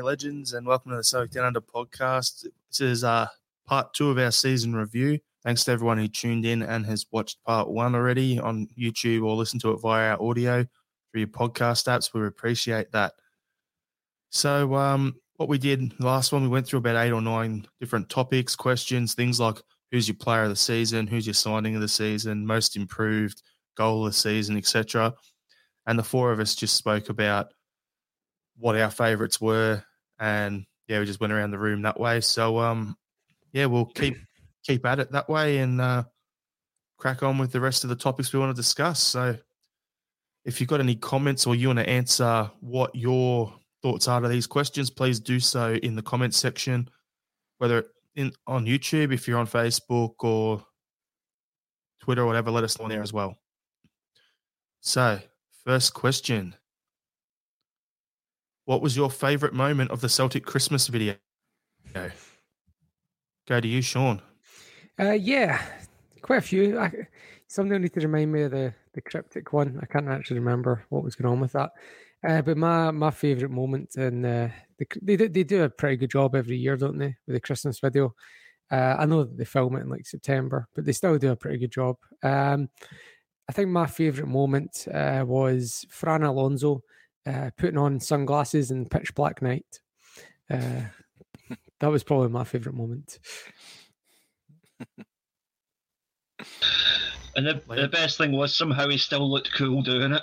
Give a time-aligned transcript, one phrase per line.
[0.00, 2.46] Legends, and welcome to the Celtic Down Under podcast.
[2.70, 3.26] This is uh,
[3.66, 5.18] part two of our season review.
[5.44, 9.34] Thanks to everyone who tuned in and has watched part one already on YouTube or
[9.34, 10.64] listened to it via our audio
[11.10, 12.12] through your podcast apps.
[12.14, 13.12] We appreciate that.
[14.30, 18.08] So, um, what we did last one, we went through about eight or nine different
[18.08, 19.56] topics, questions, things like
[19.90, 23.42] who's your player of the season, who's your signing of the season, most improved,
[23.76, 25.14] goal of the season, etc.
[25.86, 27.52] And the four of us just spoke about
[28.58, 29.82] what our favorites were,
[30.18, 32.20] and yeah, we just went around the room that way.
[32.20, 32.96] So um,
[33.52, 34.16] yeah, we'll keep
[34.64, 36.04] keep at it that way and uh,
[36.98, 39.00] crack on with the rest of the topics we want to discuss.
[39.00, 39.36] So
[40.44, 43.52] if you've got any comments or you want to answer what your
[43.82, 46.88] thoughts are to these questions, please do so in the comments section,
[47.58, 47.84] whether
[48.16, 50.64] in on YouTube, if you're on Facebook or
[52.00, 53.38] Twitter or whatever, let us know there as well.
[54.80, 55.20] So,
[55.64, 56.54] first question.
[58.68, 61.14] What was your favorite moment of the Celtic Christmas video?
[61.94, 64.20] Go to you, Sean.
[65.00, 65.62] Uh, yeah,
[66.20, 66.78] quite a few.
[66.78, 66.92] I,
[67.46, 69.78] somebody need to remind me of the, the cryptic one.
[69.80, 71.70] I can't actually remember what was going on with that.
[72.22, 76.10] Uh, but my my favorite moment, and uh, the, they they do a pretty good
[76.10, 78.14] job every year, don't they, with the Christmas video?
[78.70, 81.36] Uh, I know that they film it in like September, but they still do a
[81.36, 81.96] pretty good job.
[82.22, 82.68] Um,
[83.48, 86.82] I think my favorite moment uh, was Fran Alonso
[87.28, 89.80] uh, putting on sunglasses and pitch black night.
[90.50, 90.82] Uh,
[91.80, 93.18] that was probably my favorite moment.
[97.36, 100.22] And the, the best thing was somehow he still looked cool doing it.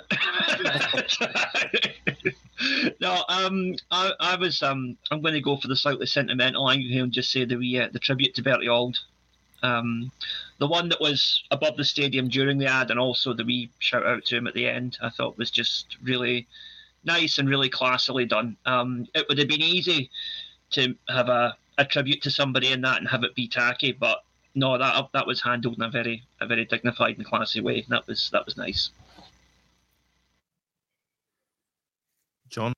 [3.00, 6.90] no, um, I, I was um, I'm going to go for the slightly sentimental angle
[6.90, 8.98] here and just say the uh, the tribute to Bertie Auld.
[9.62, 10.12] Um,
[10.58, 14.04] the one that was above the stadium during the ad, and also the wee shout
[14.04, 16.46] out to him at the end, I thought was just really
[17.06, 18.56] nice and really classily done.
[18.66, 20.10] Um, it would have been easy
[20.70, 24.18] to have a, a tribute to somebody in that and have it be tacky, but
[24.54, 27.76] no, that that was handled in a very a very dignified and classy way.
[27.76, 28.90] And That was that was nice.
[32.48, 32.72] John.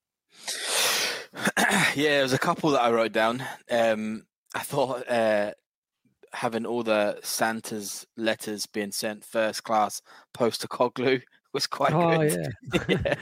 [1.58, 3.44] yeah, there's a couple that I wrote down.
[3.70, 5.52] Um, I thought uh,
[6.32, 10.02] having all the Santa's letters being sent first class
[10.36, 11.22] Postecoglou
[11.52, 12.54] was quite oh, good.
[12.72, 12.84] Yeah.
[12.88, 13.14] yeah.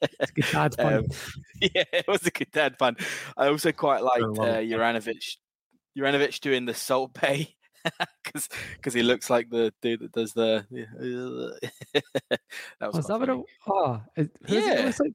[0.20, 0.94] it's good dad fun.
[0.94, 1.04] Um,
[1.60, 2.96] yeah, it was a good dad fun.
[3.36, 5.36] I also quite liked uh, Juranovic,
[5.96, 7.48] Juranovic doing the Salt Bae
[8.24, 10.66] because because he looks like the dude that does the.
[12.78, 14.02] that was, was that what it, oh,
[14.46, 14.92] yeah.
[14.98, 15.12] Like,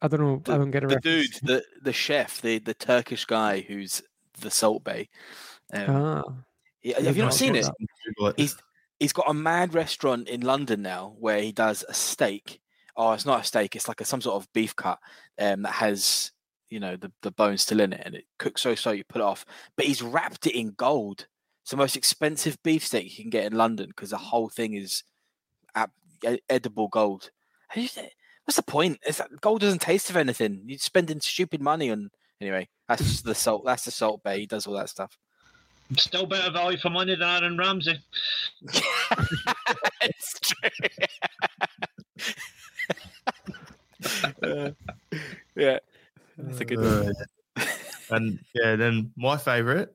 [0.00, 0.42] I don't know.
[0.44, 0.88] The, I don't get it.
[0.88, 1.40] The reference.
[1.40, 4.02] dude, the the chef, the the Turkish guy who's
[4.40, 5.08] the Salt Bae.
[5.72, 6.24] Um, ah.
[6.82, 7.66] Yeah, have you not seen it?
[8.36, 8.56] He's
[8.98, 12.60] he's got a mad restaurant in London now where he does a steak
[12.98, 14.98] oh, it's not a steak, it's like a, some sort of beef cut
[15.38, 16.32] um, that has
[16.68, 19.22] you know the the bone still in it, and it cooks so so you put
[19.22, 19.46] it off.
[19.76, 21.26] But he's wrapped it in gold.
[21.62, 24.74] It's the most expensive beef steak you can get in London because the whole thing
[24.74, 25.04] is
[26.50, 27.30] edible gold.
[27.74, 28.98] What's the point?
[29.06, 30.62] It's that gold doesn't taste of anything.
[30.66, 32.10] You're spending stupid money on.
[32.40, 33.64] Anyway, that's the salt.
[33.64, 34.38] That's the Salt Bae.
[34.38, 35.16] He does all that stuff.
[35.96, 37.98] Still better value for money than Aaron Ramsey.
[40.02, 40.70] it's true.
[44.42, 44.70] uh,
[45.56, 45.78] yeah,
[46.36, 47.14] that's a good one.
[47.56, 47.66] Uh,
[48.10, 49.94] and yeah, then my favorite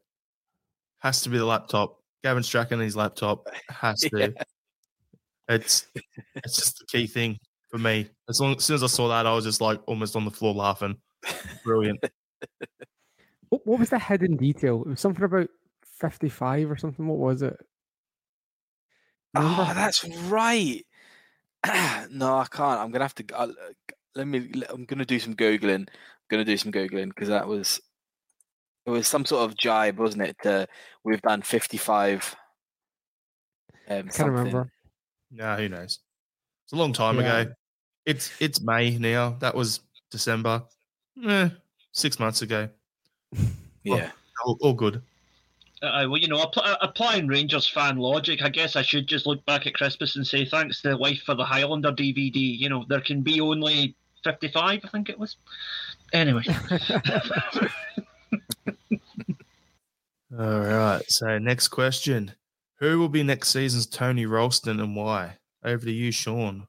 [1.00, 2.00] has to be the laptop.
[2.24, 4.34] Gavin Strachan his laptop has to.
[5.50, 5.56] Yeah.
[5.56, 5.88] It's
[6.36, 7.38] it's just the key thing
[7.69, 8.07] for me.
[8.30, 10.31] As long as soon as I saw that, I was just like almost on the
[10.31, 10.96] floor laughing.
[11.66, 12.01] Brilliant.
[13.50, 14.84] what, what was the hidden detail?
[14.84, 15.50] It was something about
[16.00, 17.07] fifty-five or something.
[17.07, 17.57] What was it?
[19.34, 19.66] Remember?
[19.68, 20.86] Oh, that's right.
[22.12, 22.80] no, I can't.
[22.80, 23.25] I'm gonna have to.
[23.36, 23.48] Uh,
[24.16, 24.51] let me.
[24.69, 25.88] I'm gonna do some googling.
[25.88, 27.81] I'm gonna do some googling because that was.
[28.86, 30.36] It was some sort of jibe, wasn't it?
[30.44, 30.68] To,
[31.06, 32.36] we've done 55.
[33.88, 34.34] Um, I can't something.
[34.34, 34.72] remember.
[35.31, 36.00] No, who knows?
[36.66, 37.39] It's a long time yeah.
[37.39, 37.54] ago.
[38.06, 39.38] It's it's May now.
[39.39, 39.80] That was
[40.12, 40.63] December.
[41.25, 41.50] Eh,
[41.92, 42.69] six months ago.
[43.84, 44.12] yeah,
[44.46, 45.01] all, all good.
[45.84, 49.46] Uh, well, you know, uh, applying Rangers fan logic, I guess I should just look
[49.46, 52.36] back at Christmas and say thanks to the wife for the Highlander DVD.
[52.36, 53.94] You know, there can be only
[54.24, 55.36] fifty-five, I think it was.
[56.14, 56.44] Anyway.
[60.40, 61.04] All right.
[61.10, 62.32] So next question:
[62.80, 65.40] Who will be next season's Tony Ralston and why?
[65.66, 66.68] Over to you, Sean.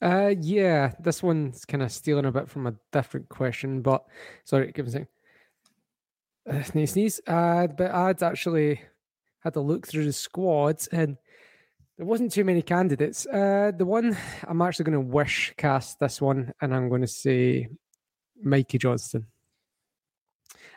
[0.00, 4.04] Uh, yeah, this one's kind of stealing a bit from a different question, but
[4.44, 5.08] sorry, give me a second.
[6.48, 7.20] Uh, sneeze, sneeze.
[7.26, 8.80] Uh, but I'd actually
[9.40, 11.16] had to look through the squads and
[12.00, 13.26] there wasn't too many candidates.
[13.26, 14.16] Uh, the one
[14.48, 17.68] I'm actually going to wish cast this one, and I'm going to say
[18.42, 19.26] Mikey Johnston.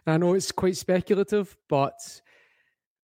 [0.06, 1.98] And I know it's quite speculative, but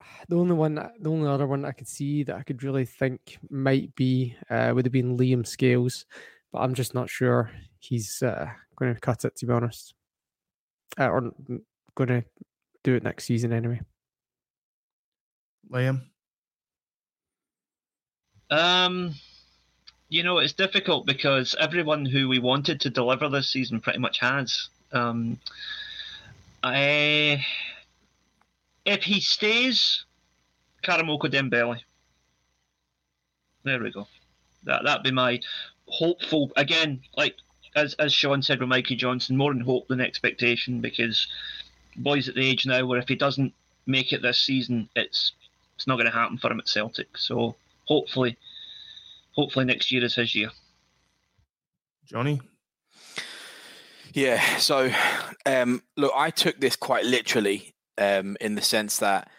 [0.30, 3.38] the only one, the only other one I could see that I could really think
[3.50, 6.06] might be uh, would have been Liam Scales,
[6.54, 8.48] but I'm just not sure he's uh,
[8.78, 9.36] going to cut it.
[9.36, 9.94] To be honest,
[10.98, 11.34] uh, or
[11.96, 12.24] going to
[12.84, 13.82] do it next season anyway.
[15.72, 16.02] Liam,
[18.52, 19.16] um,
[20.10, 24.20] you know it's difficult because everyone who we wanted to deliver this season pretty much
[24.20, 24.70] has.
[24.92, 25.40] Um,
[26.62, 27.44] I
[28.86, 30.06] if he stays,
[30.84, 31.80] Karamoko Dembele.
[33.64, 34.08] There we go.
[34.64, 35.40] That that'd be my
[35.88, 37.36] hopeful again, like
[37.76, 41.28] as as Sean said with Mikey Johnston, more than hope than expectation because
[41.98, 43.54] boy's at the age now where if he doesn't
[43.86, 45.34] make it this season, it's
[45.76, 47.18] it's not going to happen for him at Celtic.
[47.18, 47.56] So
[47.86, 48.38] hopefully,
[49.34, 50.50] hopefully next year is his year.
[52.06, 52.42] Johnny.
[54.14, 54.58] Yeah.
[54.58, 54.90] So,
[55.46, 59.30] um, look, I took this quite literally um, in the sense that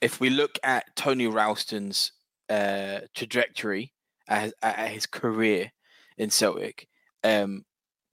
[0.00, 2.12] if we look at Tony Ralston's
[2.48, 3.92] uh, trajectory
[4.28, 5.72] at, at, his career
[6.16, 6.88] in Celtic,
[7.24, 7.64] um,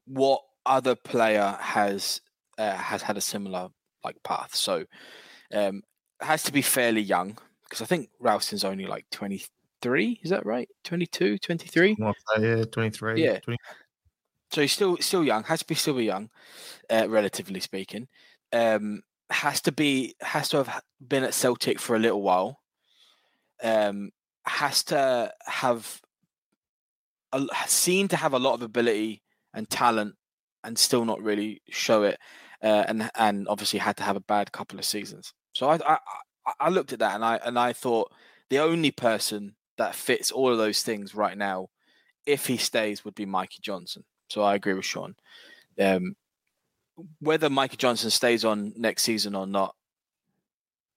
[0.06, 2.22] what other player has
[2.58, 3.70] uh, has had a similar
[4.04, 4.56] like path?
[4.56, 4.86] So
[5.54, 5.84] um,
[6.20, 9.44] has to be fairly young because I think Ralston's only like twenty
[9.84, 10.20] three.
[10.24, 10.70] Is that right?
[10.86, 11.98] 22, 23?
[12.40, 13.24] Yeah, twenty three.
[13.24, 13.40] Yeah.
[13.40, 13.58] 20.
[14.52, 15.44] So he's still still young.
[15.44, 16.30] Has to be still young,
[16.90, 18.08] uh, relatively speaking.
[18.52, 22.60] Um, has to be has to have been at Celtic for a little while.
[23.64, 24.12] Um,
[24.46, 26.02] has to have
[27.32, 29.24] a, seemed to have a lot of ability
[29.56, 30.16] and talent,
[30.64, 32.20] and still not really show it.
[32.64, 35.34] Uh, and and obviously had to have a bad couple of seasons.
[35.54, 35.98] So I, I
[36.60, 38.12] I looked at that and I and I thought
[38.50, 41.68] the only person that fits all of those things right now,
[42.26, 44.04] if he stays, would be Mikey Johnston.
[44.30, 45.16] So I agree with Sean.
[45.80, 46.16] Um,
[47.20, 49.76] whether Mikey Johnston stays on next season or not,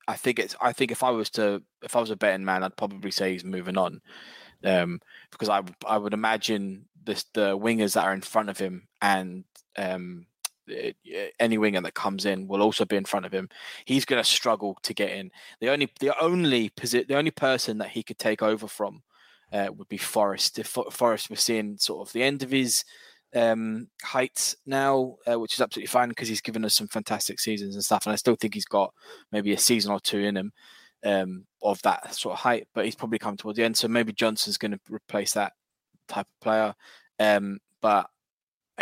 [0.09, 0.55] I think it's.
[0.61, 3.33] I think if I was to, if I was a betting man, I'd probably say
[3.33, 4.01] he's moving on,
[4.65, 5.01] um,
[5.33, 9.45] because I I would imagine this the wingers that are in front of him and
[9.77, 10.27] um,
[11.39, 13.49] any winger that comes in will also be in front of him.
[13.85, 15.31] He's going to struggle to get in.
[15.61, 19.03] The only the only posi- the only person that he could take over from
[19.53, 20.59] uh, would be Forrest.
[20.59, 22.85] If Forrest was seeing sort of the end of his
[23.35, 27.75] um, heights now, uh, which is absolutely fine because he's given us some fantastic seasons
[27.75, 28.07] and stuff.
[28.07, 28.93] And I still think he's got
[29.33, 30.53] maybe a season or two in him
[31.05, 33.77] um, of that sort of height, but he's probably come towards the end.
[33.77, 35.53] So maybe Johnston's going to replace that
[36.09, 36.75] type of player.
[37.19, 38.09] Um, but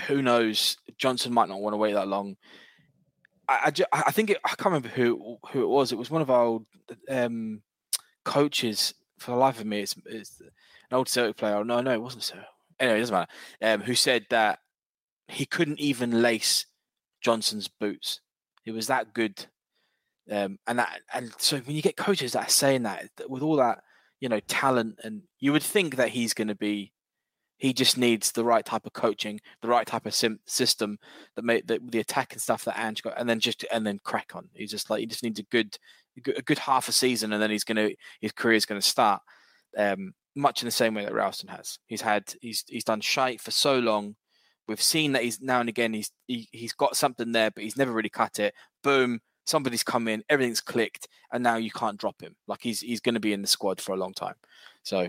[0.06, 0.76] who knows?
[0.98, 2.36] Johnston might not want to wait that long.
[3.48, 5.92] I, I, I think it, I can't remember who who it was.
[5.92, 6.66] It was one of our old
[7.08, 7.62] um,
[8.24, 8.94] coaches.
[9.18, 10.50] For the life of me, it's, it's an
[10.96, 11.64] old Celtic player.
[11.64, 12.36] No, no, it wasn't so.
[12.80, 13.30] anyway, it doesn't matter.
[13.62, 14.58] Um, who said that
[15.28, 16.66] he couldn't even lace
[17.20, 18.20] Johnston's boots.
[18.64, 19.46] He was that good.
[20.30, 23.56] Um, and that, and so when you get coaches that are saying that with all
[23.56, 23.82] that,
[24.20, 26.92] you know, talent, and you would think that he's going to be,
[27.64, 30.98] he just needs the right type of coaching, the right type of sim- system
[31.34, 33.98] that made the, the attack and stuff that Ange got, and then just and then
[34.04, 34.50] crack on.
[34.52, 35.78] He's just like he just needs a good,
[36.36, 37.88] a good half a season, and then he's gonna
[38.20, 39.22] his career is to start.
[39.78, 41.78] Um, much in the same way that Ralston has.
[41.86, 44.16] He's had he's he's done shite for so long.
[44.68, 47.78] We've seen that he's now and again he's he, he's got something there, but he's
[47.78, 48.52] never really cut it.
[48.82, 52.36] Boom, somebody's come in, everything's clicked, and now you can't drop him.
[52.46, 54.34] Like he's he's going to be in the squad for a long time.
[54.82, 55.08] So,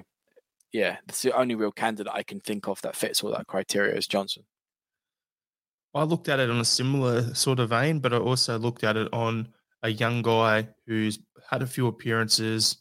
[0.72, 3.96] yeah, it's the only real candidate I can think of that fits all that criteria
[3.96, 4.44] is Johnston.
[5.94, 8.98] I looked at it on a similar sort of vein, but I also looked at
[8.98, 9.48] it on
[9.84, 11.20] a young guy who's
[11.50, 12.78] had a few appearances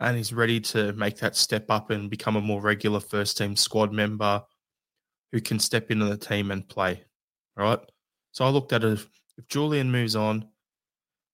[0.00, 3.54] and he's ready to make that step up and become a more regular first team
[3.56, 4.42] squad member
[5.30, 7.04] who can step into the team and play.
[7.56, 7.78] Right.
[8.32, 8.92] So I looked at it.
[8.92, 9.08] If
[9.48, 10.48] Jullien moves on,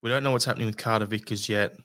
[0.02, 1.76] we don't know what's happening with Carter Vickers yet.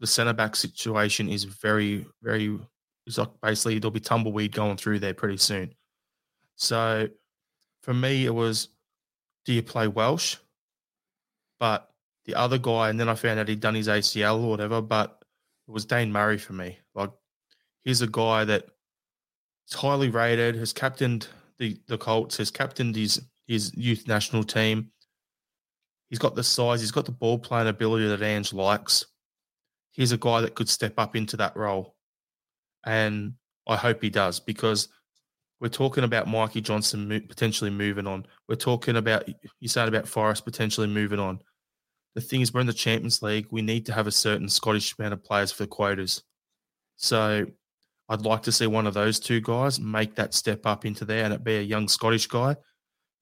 [0.00, 2.58] The centre back situation is very, very.
[3.06, 5.74] It's like basically there'll be tumbleweed going through there pretty soon.
[6.56, 7.08] So
[7.82, 8.68] for me, it was
[9.44, 10.36] do you play Welsh?
[11.60, 11.90] But
[12.24, 15.22] the other guy, and then I found out he'd done his ACL or whatever, but
[15.68, 16.78] it was Dane Murray for me.
[16.94, 17.10] Like
[17.84, 18.66] he's a guy that
[19.68, 24.90] is highly rated, has captained the, the Colts, has captained his his youth national team.
[26.08, 29.06] He's got the size, he's got the ball playing ability that Ange likes.
[29.90, 31.93] He's a guy that could step up into that role.
[32.84, 33.34] And
[33.66, 34.88] I hope he does because
[35.60, 38.26] we're talking about Mikey Johnston potentially moving on.
[38.48, 39.28] We're talking about,
[39.60, 41.40] you said about Forrest potentially moving on.
[42.14, 43.46] The thing is, we're in the Champions League.
[43.50, 46.22] We need to have a certain Scottish amount of players for quotas.
[46.96, 47.46] So
[48.08, 51.24] I'd like to see one of those two guys make that step up into there
[51.24, 52.56] and it be a young Scottish guy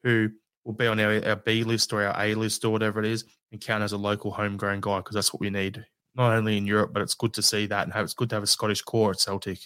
[0.02, 0.31] who
[0.64, 3.25] will be on our, our B list or our A list or whatever it is
[3.52, 6.66] and count as a local homegrown guy because that's what we need, not only in
[6.66, 8.83] Europe, but it's good to see that and have, it's good to have a Scottish
[8.83, 9.61] core at Celtic.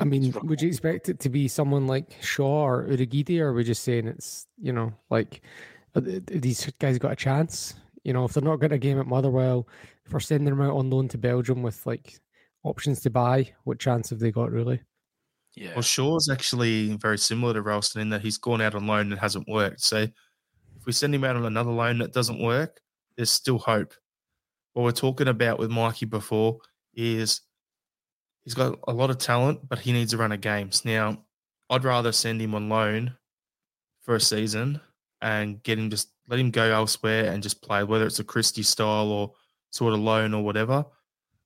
[0.00, 3.52] I mean, would you expect it to be someone like Shaw or Urhoghide, or are
[3.52, 5.42] we just saying it's, you know, like
[5.94, 7.74] uh, these guys got a chance?
[8.02, 9.68] You know, if they're not getting a game at Motherwell,
[10.06, 12.18] if we're sending them out on loan to Belgium with like
[12.62, 14.80] options to buy, what chance have they got really?
[15.54, 15.74] Yeah.
[15.74, 19.20] Well, Shaw's actually very similar to Ralston in that he's gone out on loan and
[19.20, 19.82] hasn't worked.
[19.82, 22.80] So if we send him out on another loan that doesn't work,
[23.16, 23.92] there's still hope.
[24.72, 26.58] What we're talking about with Mikey before
[26.94, 27.40] is
[28.42, 30.84] he's got a lot of talent, but he needs to run of games.
[30.84, 31.24] Now,
[31.68, 33.16] I'd rather send him on loan
[34.02, 34.80] for a season
[35.20, 38.62] and get him just let him go elsewhere and just play, whether it's a Christie
[38.62, 39.32] style or
[39.70, 40.84] sort of loan or whatever.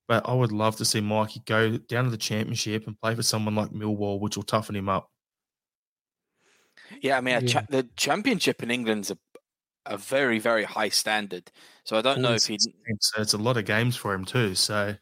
[0.07, 3.23] But I would love to see Mikey go down to the championship and play for
[3.23, 5.11] someone like Millwall, which will toughen him up.
[7.01, 7.47] Yeah, I mean, yeah.
[7.47, 9.19] Cha- the championship in England's a,
[9.87, 11.51] a very, very high standard.
[11.85, 12.59] So I don't know if he.
[12.59, 14.55] So it's a lot of games for him too.
[14.55, 14.97] So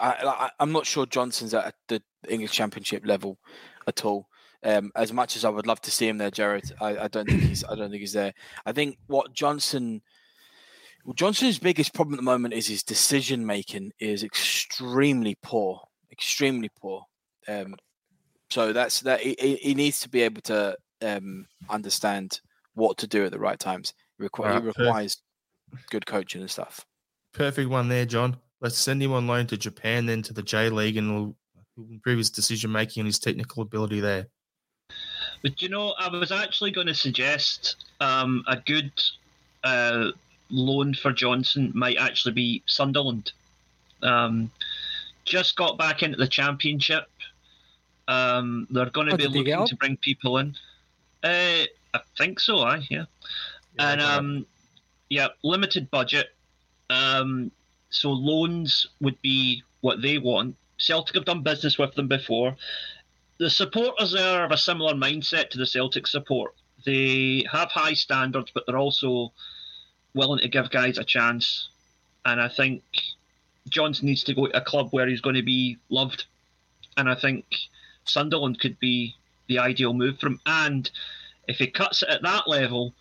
[0.00, 3.38] I, am not sure Johnston's at the English Championship level
[3.86, 4.28] at all.
[4.64, 7.28] Um, as much as I would love to see him there, Jared, I, I don't
[7.28, 7.64] think he's.
[7.64, 8.34] I don't think he's there.
[8.66, 10.02] I think what Johnston
[11.08, 15.80] well, Johnston's biggest problem at the moment is his decision making is extremely poor,
[16.12, 17.04] extremely poor.
[17.48, 17.76] Um,
[18.50, 19.20] so that's that.
[19.20, 22.42] He, he, needs to be able to um, understand
[22.74, 23.94] what to do at the right times.
[24.18, 25.20] It, requ- right, requires
[25.70, 25.90] perfect.
[25.90, 26.84] good coaching and stuff.
[27.32, 28.36] Perfect one there, John.
[28.60, 31.36] Let's send him on loan to Japan, then to the J League, and we'll
[31.90, 34.26] improve his decision making and his technical ability there.
[35.42, 38.90] But you know, I was actually going to suggest um, a good
[39.62, 40.10] uh,
[40.50, 43.32] loan for Johnston might actually be Sunderland.
[44.02, 44.50] Um,
[45.24, 47.04] just got back into the championship.
[48.08, 50.56] Um, they're going to oh, be looking to bring people in.
[51.22, 52.58] Uh, I think so.
[52.58, 53.04] I yeah, yeah
[53.78, 54.46] and um,
[55.08, 56.28] yeah, limited budget.
[56.90, 57.50] Um,
[57.90, 60.56] so loans would be what they want.
[60.78, 62.56] Celtic have done business with them before.
[63.38, 66.54] The supporters there have a similar mindset to the Celtic support.
[66.84, 69.32] They have high standards, but they're also
[70.14, 71.68] willing to give guys a chance.
[72.24, 72.82] And I think
[73.68, 76.24] Johnston needs to go to a club where he's going to be loved.
[76.96, 77.44] And I think
[78.04, 79.14] Sunderland could be
[79.48, 80.40] the ideal move for him.
[80.46, 80.90] And
[81.46, 82.94] if he cuts it at that level,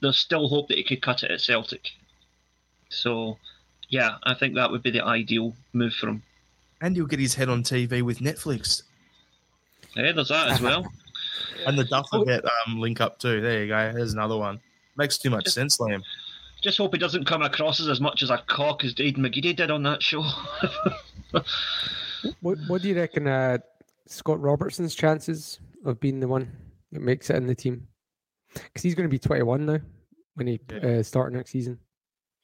[0.00, 1.90] there's still hope that he could cut it at Celtic.
[2.88, 3.38] So,
[3.88, 6.22] yeah, I think that would be the ideal move for him.
[6.80, 8.82] And he'll get his head on TV with Netflix.
[9.96, 10.86] Yeah, there's that as well.
[11.66, 13.40] and the Duffer get um, link up too.
[13.40, 13.92] There you go.
[13.92, 14.60] There's another one.
[14.96, 16.02] Makes too much Just, sense, Liam.
[16.62, 19.54] Just hope he doesn't come across as as much as a cock as Aidan McGeady
[19.54, 20.22] did on that show.
[22.40, 23.26] what What do you reckon?
[23.26, 23.58] Uh,
[24.06, 26.50] Scott Robertson's chances of being the one
[26.92, 27.86] that makes it in the team?
[28.64, 29.78] Because he's going to be 21 now
[30.34, 30.78] when he Yeah.
[30.78, 31.78] uh, start next season.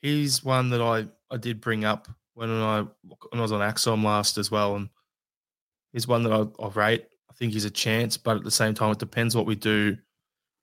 [0.03, 4.05] He's one that I, I did bring up when I when I was on Axom
[4.05, 4.89] last as well, and
[5.93, 7.07] he's one that I, I rate.
[7.31, 9.97] I think he's a chance, but at the same time, it depends what we do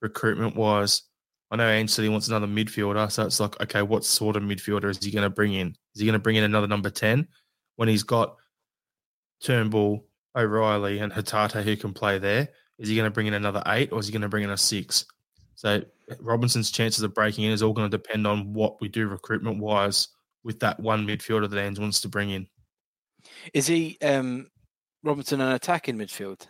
[0.02, 1.04] recruitment wise.
[1.50, 4.44] I know Ange said he wants another midfielder, so it's like, okay, what sort of
[4.44, 5.76] midfielder is he going to bring in?
[5.96, 7.28] Is he going to bring in another number ten
[7.76, 8.38] when he's got
[9.44, 10.06] Turnbull,
[10.36, 12.50] O'Reilly, and Hatate who can play there?
[12.78, 14.50] Is he going to bring in another eight, or is he going to bring in
[14.50, 15.06] a six?
[15.62, 15.84] So
[16.20, 19.60] Robinson's chances of breaking in is all going to depend on what we do recruitment
[19.60, 20.08] wise
[20.44, 22.48] with that one midfielder that Ange wants to bring in.
[23.54, 24.50] Is he um,
[25.04, 26.48] Robinson an attacking midfield?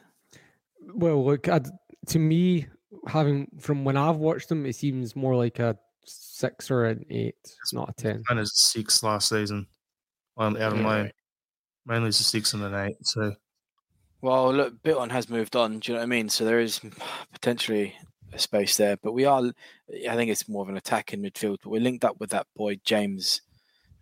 [0.96, 1.68] Well, look, I'd,
[2.08, 2.68] to me,
[3.06, 7.36] having from when I've watched him, it seems more like a six or an eight,
[7.44, 8.24] it's not a ten.
[8.30, 9.68] And as six last season
[10.38, 11.12] on out on Yeah, loan.
[11.86, 12.96] Mainly it's a six and an eight.
[13.02, 13.34] So
[14.22, 15.80] Well, look, Bitton has moved on.
[15.80, 16.30] Do you know what I mean?
[16.30, 16.80] So there is
[17.34, 19.52] potentially a space there, but we are.
[20.10, 21.58] I think it's more of an attacking midfield.
[21.64, 23.42] But we're linked up with that boy James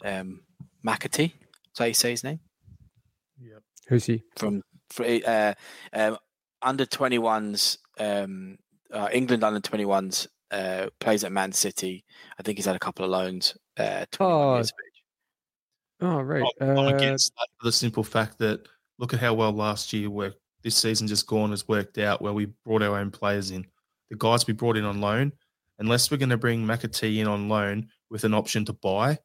[0.04, 0.42] um,
[0.86, 1.34] McAtee.
[1.34, 2.40] Is that how you say his name?
[3.42, 3.60] Yeah.
[3.88, 4.24] Who's he?
[4.38, 5.54] From for, uh,
[5.94, 6.18] um,
[6.62, 8.58] under twenty ones, um,
[8.92, 10.28] uh, England under twenty ones.
[10.52, 12.04] Uh, plays at Man City.
[12.40, 13.56] I think he's had a couple of loans.
[13.78, 15.04] Uh, Oh, years of age.
[16.02, 16.44] Oh, right.
[16.60, 18.68] I'm, I'm Uh, against that for the simple fact that
[18.98, 20.40] look at how well last year worked.
[20.64, 23.64] This season just gone has worked out where we brought our own players in.
[24.10, 25.32] The guys we brought in on loan,
[25.80, 29.20] unless we're going to bring McAtee in on loan with an option to buy,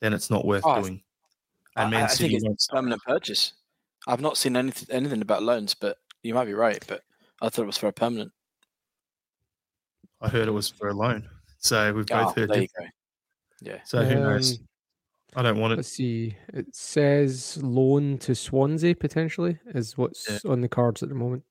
[0.00, 1.02] then it's not worth Oh, I- doing.
[1.76, 3.52] I, And Man I City think it's a permanent purchase.
[4.06, 6.84] I've not seen anything anything about loans, but you might be right.
[6.86, 7.02] But
[7.40, 8.30] I thought it was for a permanent.
[10.20, 11.28] I heard it was for a loan.
[11.58, 12.86] So we've Oh, both heard there you go.
[13.62, 13.78] Yeah.
[13.84, 14.58] So who knows?
[14.58, 14.68] um,
[15.36, 15.76] I don't want it.
[15.76, 16.36] Let's see.
[16.52, 21.42] It says loan to Swansea potentially is what's on the cards at the moment.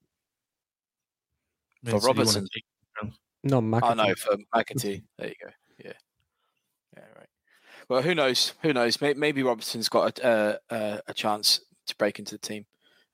[1.83, 2.47] Man For City wanna Robertson.
[2.53, 2.65] keep-
[3.43, 3.95] No, Oh McAtee.
[3.97, 5.03] no, for McAtee.
[5.17, 5.49] There you go.
[5.84, 5.93] Yeah.
[6.95, 7.03] Yeah.
[7.17, 7.27] Right.
[7.89, 8.53] Well, who knows?
[8.62, 9.01] Who knows?
[9.01, 12.65] Maybe, maybe Robertson's got a, uh, uh, a chance to break into the team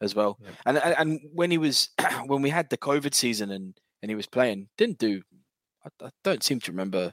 [0.01, 0.37] as well.
[0.41, 0.49] Yeah.
[0.67, 1.89] And, and and when he was
[2.27, 5.23] when we had the COVID season and and he was playing, didn't do.
[5.83, 7.11] I, I don't seem to remember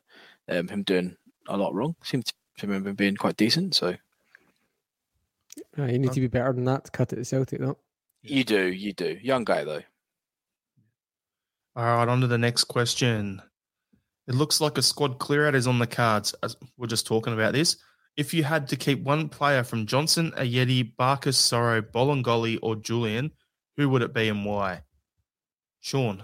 [0.49, 1.17] um, him doing
[1.49, 1.97] a lot wrong.
[2.03, 2.33] Seem to
[2.67, 3.75] remember him being quite decent.
[3.75, 3.97] So
[5.79, 7.79] Uh, you need to be better than that to cut it to Celtic, though.
[8.23, 9.19] you do, you do.
[9.23, 9.83] Young guy though.
[11.77, 13.43] All right, on to the next question.
[14.27, 16.35] It looks like a squad clear out is on the cards.
[16.79, 17.77] We're just talking about this.
[18.17, 23.31] If you had to keep one player from Johnston, Ajeti, Barkas, Soro, Bolingoli, or Jullien,
[23.77, 24.81] who would it be and why?
[25.81, 26.23] Sean.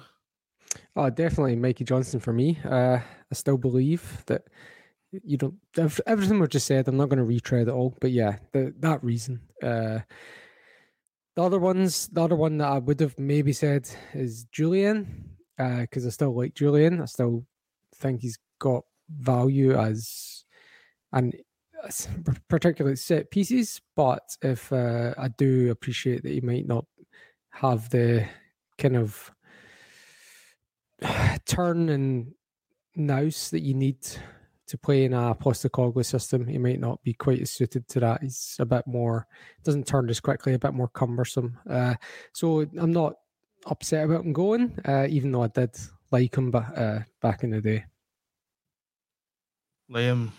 [0.97, 2.59] Oh, definitely Mikey Johnston for me.
[2.65, 4.45] Uh, I still believe that
[5.23, 5.55] you don't.
[5.77, 8.75] ev- Everything we've just said, I'm not going to retread it all, but yeah, the,
[8.81, 9.43] that reason.
[9.63, 9.99] Uh,
[11.37, 15.07] the other ones, the other one that I would have maybe said is Jullien,
[15.57, 17.03] because I still like Jullien.
[17.03, 17.45] I still
[17.97, 20.45] think he's got value as
[21.13, 21.35] and
[22.49, 23.81] particularly set pieces.
[23.97, 26.87] But if uh, I do appreciate that he might not
[27.51, 28.27] have the
[28.79, 29.31] kind of
[31.47, 32.33] turn and
[32.97, 33.99] nous that you need
[34.73, 36.47] to play in a Postecoglou system.
[36.47, 38.23] He might not be quite as suited to that.
[38.23, 39.27] He's a bit more
[39.65, 41.59] doesn't turn as quickly, a bit more cumbersome.
[41.69, 41.95] Uh,
[42.33, 43.17] so I'm not
[43.67, 45.77] upset about him going, uh, even though I did
[46.11, 47.85] like him, but uh, back in the day.
[49.91, 50.31] Liam.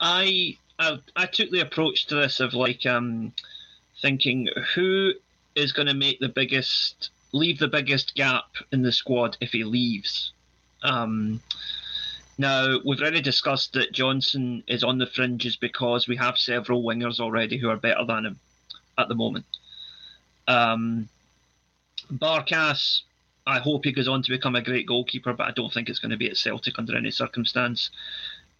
[0.00, 3.32] I, I I took the approach to this of like um
[4.00, 5.12] thinking who
[5.54, 9.64] is going to make the biggest leave the biggest gap in the squad if he
[9.64, 10.32] leaves.
[10.82, 11.40] Um,
[12.38, 17.20] now we've already discussed that Johnston is on the fringes because we have several wingers
[17.20, 18.40] already who are better than him
[18.96, 19.44] at the moment.
[20.46, 21.08] Um,
[22.12, 23.02] Barkas,
[23.46, 25.98] I hope he goes on to become a great goalkeeper, but I don't think it's
[25.98, 27.90] going to be at Celtic under any circumstance.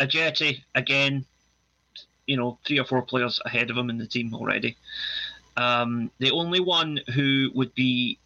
[0.01, 1.25] Ajeti, again,
[2.27, 4.77] you know, three or four players ahead of him in the team already.
[5.57, 8.19] Um, the only one who would be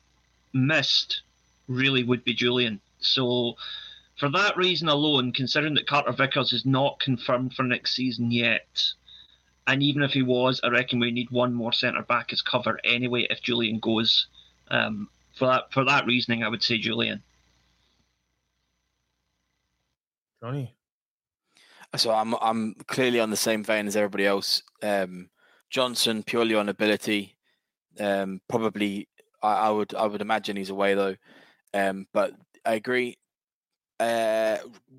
[0.52, 1.22] missed
[1.66, 2.78] really would be Jullien.
[3.00, 3.56] So,
[4.18, 8.92] for that reason alone, considering that Carter Vickers is not confirmed for next season yet,
[9.66, 12.78] and even if he was, I reckon we need one more centre back as cover
[12.84, 14.26] anyway if Jullien goes.
[14.68, 17.20] Um, for that for that reasoning, I would say Jullien.
[20.42, 20.74] Johnny.
[21.96, 24.62] So I'm I'm clearly on the same vein as everybody else.
[24.82, 25.28] Um,
[25.70, 27.36] Johnston purely on ability.
[28.00, 29.08] Um, probably
[29.42, 31.16] I, I would I would imagine he's away though.
[31.74, 32.32] Um, but
[32.64, 33.18] I agree.
[34.00, 34.58] Uh,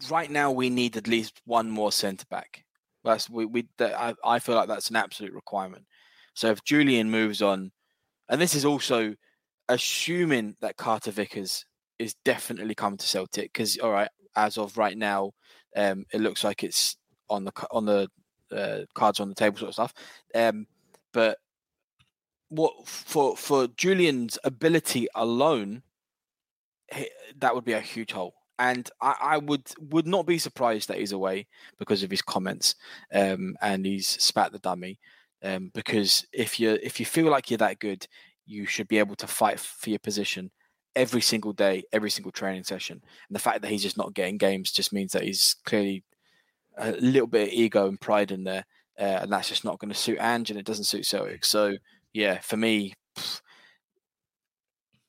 [0.10, 2.64] right now we need at least one more centre back.
[3.04, 5.86] That's we we that, I I feel like that's an absolute requirement.
[6.36, 7.72] So if Jullien moves on,
[8.30, 9.16] and this is also
[9.70, 11.66] assuming that Carter Vickers
[12.00, 15.32] is definitely coming to Celtic, because all right, as of right now,
[15.76, 16.98] um, it looks like it's
[17.30, 18.10] on the on the
[18.52, 19.94] uh, cards on the table sort of stuff.
[20.36, 20.68] Um,
[21.12, 21.38] but
[22.50, 25.84] what for for Jullien's ability alone,
[27.38, 28.34] that would be a huge hole.
[28.60, 31.48] And I, I, would would not be surprised that he's away
[31.80, 32.76] because of his comments
[33.12, 35.00] um, and he's spat the dummy.
[35.44, 38.08] Um, because if you if you feel like you're that good,
[38.46, 40.52] you should be able to fight for your position
[40.96, 43.02] every single day, every single training session.
[43.28, 46.04] And the fact that he's just not getting games just means that he's clearly
[46.78, 48.66] a little bit of ego and pride in there,
[49.00, 51.46] uh, and that's just not going to suit Ange, and it doesn't suit Celtic.
[51.46, 51.76] So
[52.14, 53.42] yeah, for me, pff,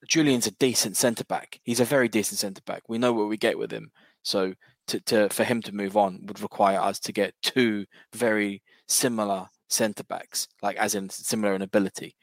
[0.09, 1.61] Jullien's a decent centre back.
[1.65, 2.83] He's a very decent centre back.
[2.89, 3.91] We know what we get with him.
[4.23, 4.55] So
[4.89, 9.49] to, to for him to move on would require us to get two very similar
[9.69, 12.17] centre backs, like as in similar in ability.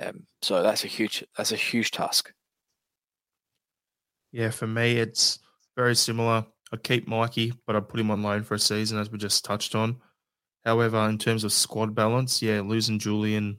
[0.00, 2.32] Um, so that's a huge that's a huge task.
[4.32, 5.38] Yeah, for me, it's
[5.76, 6.44] very similar.
[6.72, 9.44] I keep Mikey, but I put him on loan for a season, as we just
[9.44, 9.96] touched on.
[10.64, 13.58] However, in terms of squad balance, yeah, losing Jullien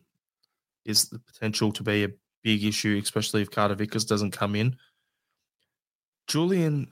[0.84, 2.10] is the potential to be a
[2.44, 4.76] big issue, especially if Carter Vickers doesn't come in.
[6.28, 6.88] Jullien,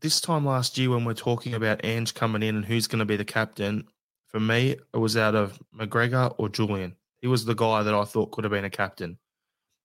[0.00, 3.04] this time last year when we're talking about Ange coming in and who's going to
[3.04, 3.86] be the captain,
[4.28, 6.94] for me, it was out of McGregor or Jullien.
[7.24, 9.16] He was the guy that I thought could have been a captain.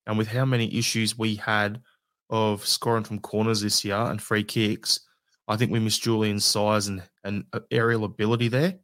[0.06, 1.82] And with how many issues we had
[2.30, 5.00] of scoring from corners this year and free kicks,
[5.48, 8.80] I think we missed Jullien's size and, and uh, aerial ability there.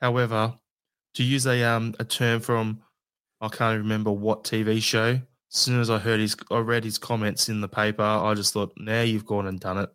[0.00, 0.54] However,
[1.14, 2.80] to use a um a term from
[3.40, 5.20] I can't remember what TV show.
[5.52, 8.04] As soon as I heard his, I read his comments in the paper.
[8.04, 9.90] I just thought, now you've gone and done it.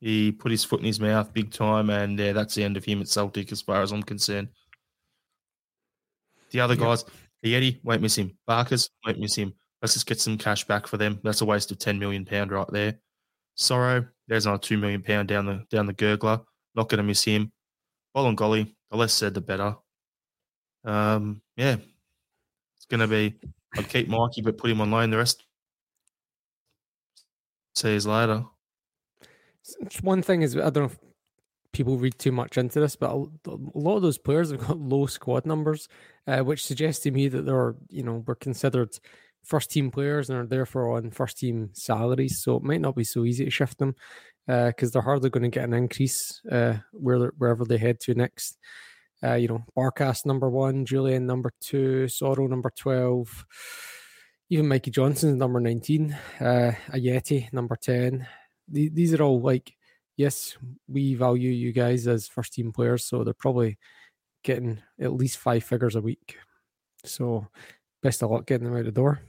[0.00, 2.84] He put his foot in his mouth big time, and yeah, that's the end of
[2.84, 4.48] him at Celtic, as far as I'm concerned.
[6.52, 7.04] The other guys,
[7.42, 8.36] the Eddie won't miss him.
[8.48, 9.52] Barkas won't miss him.
[9.80, 11.18] Let's just get some cash back for them.
[11.24, 12.98] That's a waste of ten million pound right there.
[13.58, 16.44] Soro, there's another two million pound down the down the gurgler.
[16.74, 17.52] Not going to miss him.
[18.16, 19.74] Bolingoli, the less said, the better.
[20.84, 21.76] Um, yeah,
[22.76, 23.38] it's going to be.
[23.76, 25.10] I'd keep Mikey, but put him on loan.
[25.10, 25.44] The rest.
[27.74, 28.44] See you later.
[30.02, 31.11] One thing is, I don't know
[31.72, 33.26] people read too much into this, but a,
[33.74, 35.88] lot of those players have got low squad numbers,
[36.26, 38.90] uh, which suggests to me that they're, you know, were considered
[39.44, 42.42] first team players and are therefore on first team salaries.
[42.42, 43.94] So it might not be so easy to shift them
[44.46, 48.14] because uh, they're hardly going to get an increase uh, where wherever they head to
[48.14, 48.58] next.
[49.24, 53.46] Uh, you know, Barkas number one, Jullien number two, Soro number 12,
[54.50, 58.26] even Mikey Johnston's number 19, uh, Ajeti number 10.
[58.68, 59.72] these are all like,
[60.16, 60.56] yes,
[60.88, 63.78] we value you guys as first team players, so they're probably
[64.44, 66.36] getting at least five figures a week.
[67.04, 67.46] So
[68.02, 69.20] best of luck getting them out the door.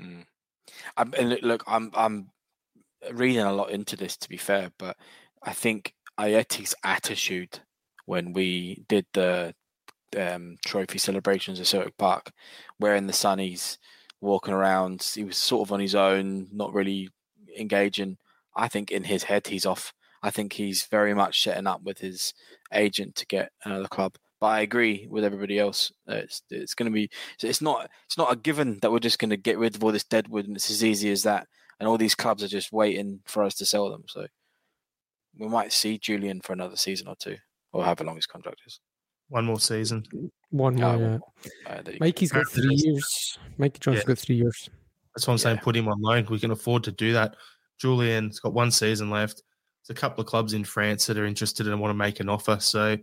[0.00, 0.26] Mm.
[0.96, 2.30] I'm, and look, I'm I'm
[3.12, 4.96] reading a lot into this to be fair, but
[5.42, 7.60] I think Ajeti's attitude
[8.06, 9.54] when we did the
[10.18, 12.32] um, trophy celebrations at Celtic Park,
[12.78, 13.78] wearing the sunnies,
[14.20, 17.08] walking around, he was sort of on his own, not really
[17.56, 18.16] engaging.
[18.56, 19.92] I think in his head he's off.
[20.22, 22.32] I think he's very much setting up with his
[22.72, 24.14] agent to get another club.
[24.40, 25.92] But I agree with everybody else.
[26.06, 27.10] It's it's going to be
[27.40, 29.92] it's not it's not a given that we're just going to get rid of all
[29.92, 31.46] this deadwood and it's as easy as that.
[31.78, 34.04] And all these clubs are just waiting for us to sell them.
[34.08, 34.26] So
[35.38, 37.36] we might see Jullien for another season or two,
[37.72, 38.80] or however long his contract is.
[39.28, 40.04] One more season.
[40.50, 40.94] One more.
[40.94, 41.20] Oh,
[41.66, 41.74] yeah.
[41.74, 43.38] uh, Mikey's got three years.
[43.56, 44.14] Mikey Johnston's yeah.
[44.14, 44.68] got three years.
[45.14, 45.58] That's what I'm saying.
[45.58, 46.26] Put him on loan.
[46.28, 47.36] We can afford to do that.
[47.82, 49.42] Jullien's got one season left.
[49.86, 52.28] There's a couple of clubs in France that are interested and want to make an
[52.28, 52.58] offer.
[52.60, 52.96] So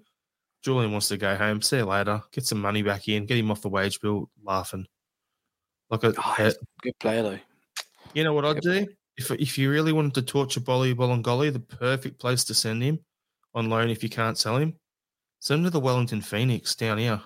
[0.65, 1.61] Jullien wants to go home.
[1.61, 2.21] See you later.
[2.31, 3.25] Get some money back in.
[3.25, 4.29] Get him off the wage bill.
[4.43, 4.85] Laughing.
[5.89, 7.39] Like a oh, good player though.
[8.13, 8.87] You know what I'd do
[9.19, 12.99] if if you really wanted to torture Bolly Bolingoli, the perfect place to send him
[13.53, 14.75] on loan if you can't sell him,
[15.39, 17.21] send him to the Wellington Phoenix down here.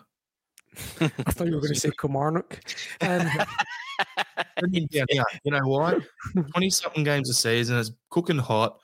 [1.02, 2.60] I thought you were going to say Kilmarnock.
[3.02, 3.28] Um,
[5.44, 6.00] You know why?
[6.52, 7.78] Twenty something games a season.
[7.78, 8.80] It's cooking hot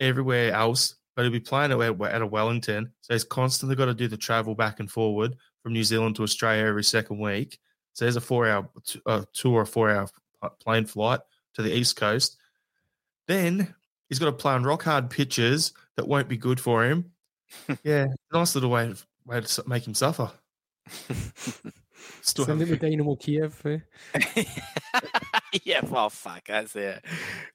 [0.00, 3.94] everywhere else but he'll be playing at, at a Wellington, so he's constantly got to
[3.94, 7.58] do the travel back and forward from New Zealand to Australia every second week.
[7.94, 8.70] So there's a four-hour,
[9.04, 10.06] uh, two or four-hour
[10.60, 11.18] plane flight
[11.54, 12.36] to the east coast.
[13.26, 13.74] Then
[14.08, 17.10] he's got to play on rock hard pitches that won't be good for him.
[17.82, 18.94] yeah, nice little way,
[19.26, 20.30] way to make him suffer.
[22.22, 23.60] Still Send him to Dynamo Kiev.
[23.64, 23.78] Eh?
[25.64, 27.04] yeah, well, fuck, that's it.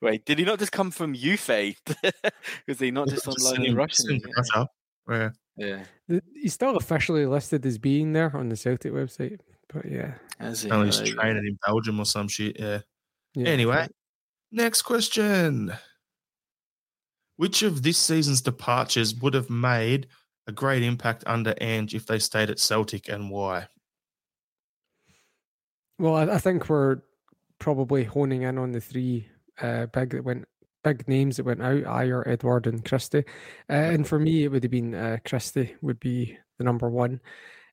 [0.01, 1.73] Wait, did he not just come from UFA?
[2.67, 4.21] Was he not just on loan in Russian?
[5.07, 5.29] Yeah.
[5.57, 5.83] yeah.
[6.33, 9.39] He's still officially listed as being there on the Celtic website,
[9.71, 12.59] But yeah, As Only he's uh, training in Belgium or some shit.
[12.59, 12.79] Yeah.
[13.35, 13.47] yeah.
[13.47, 13.87] Anyway,
[14.51, 15.73] next question.
[17.35, 20.07] Which of this season's departures would have made
[20.47, 23.67] a great impact under Ange if they stayed at Celtic and why?
[26.03, 26.97] Well, I, I think we're
[27.59, 29.25] probably honing in on the three
[29.61, 30.43] uh, big that went
[30.83, 33.23] big names that went out: Ajer, Edouard, and Christie.
[33.69, 37.21] Uh, and for me, it would have been uh, Christie would be the number one.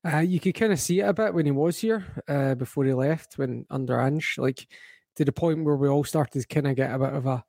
[0.06, 2.84] Uh, you could kind of see it a bit when he was here uh, before
[2.84, 4.68] he left, when under Ange, like
[5.16, 7.44] to the point where we all started to kind of get a bit of a,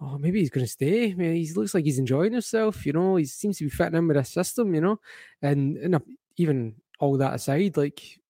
[0.00, 1.12] oh, maybe he's going to stay.
[1.12, 2.86] Maybe he looks like he's enjoying himself.
[2.86, 4.76] You know, he seems to be fitting in with a system.
[4.76, 5.00] You know,
[5.42, 6.00] and, and
[6.36, 8.20] even all that aside, like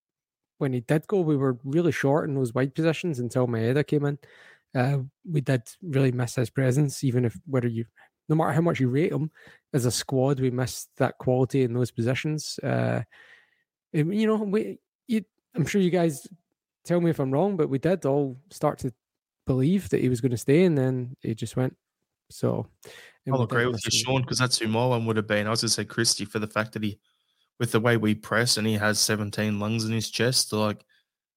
[0.64, 4.06] when he did go, we were really short in those wide positions until Maeda came
[4.06, 4.18] in.
[4.74, 5.00] Uh,
[5.30, 7.84] we did really miss his presence, even if whether you,
[8.30, 9.30] no matter how much you rate him
[9.74, 12.58] as a squad, we missed that quality in those positions.
[12.62, 13.02] Uh,
[13.92, 15.22] you know, we, you,
[15.54, 16.26] I'm sure you guys
[16.86, 18.92] tell me if I'm wrong, but we did all start to
[19.46, 21.76] believe that he was going to stay, and then he just went.
[22.30, 22.66] So
[23.30, 23.90] I'll agree with you.
[23.90, 25.46] Sean, because that's who my one would have been.
[25.46, 26.98] I was going to say Christie for the fact that he,
[27.58, 30.84] with the way we press and he has 17 lungs in his chest, like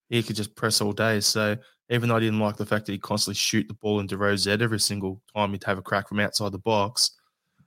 [0.10, 1.20] he could just press all day.
[1.20, 1.58] So
[1.90, 4.62] even though I didn't like the fact that he constantly shoot the ball into Rosette
[4.62, 7.12] every single time he'd have a crack from outside the box,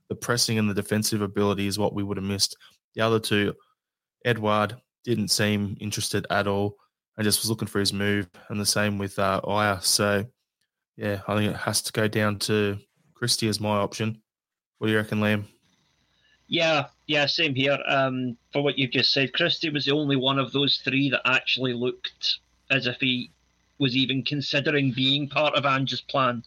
[0.09, 2.57] the pressing and the defensive ability is what we would have missed.
[2.95, 3.55] The other two,
[4.25, 6.77] Edouard didn't seem interested at all
[7.17, 8.29] and just was looking for his move.
[8.49, 9.83] And the same with uh, Ajer.
[9.83, 10.27] So
[10.97, 12.79] yeah, I think it has to go down to
[13.15, 14.21] Christie as my option.
[14.79, 15.45] What do you reckon, Liam?
[16.47, 17.79] Yeah, yeah, same here.
[17.87, 21.23] Um, for what you've just said, Christie was the only one of those three that
[21.25, 22.39] actually looked
[22.71, 23.31] as if he
[23.79, 26.45] was even considering being part of Ange's plan.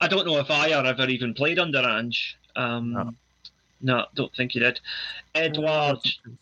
[0.00, 2.36] I don't know if Ajer ever even played under Ange.
[2.56, 3.14] Um, No.
[3.82, 4.06] no.
[4.14, 4.80] don't think he did.
[5.34, 5.98] Edouard,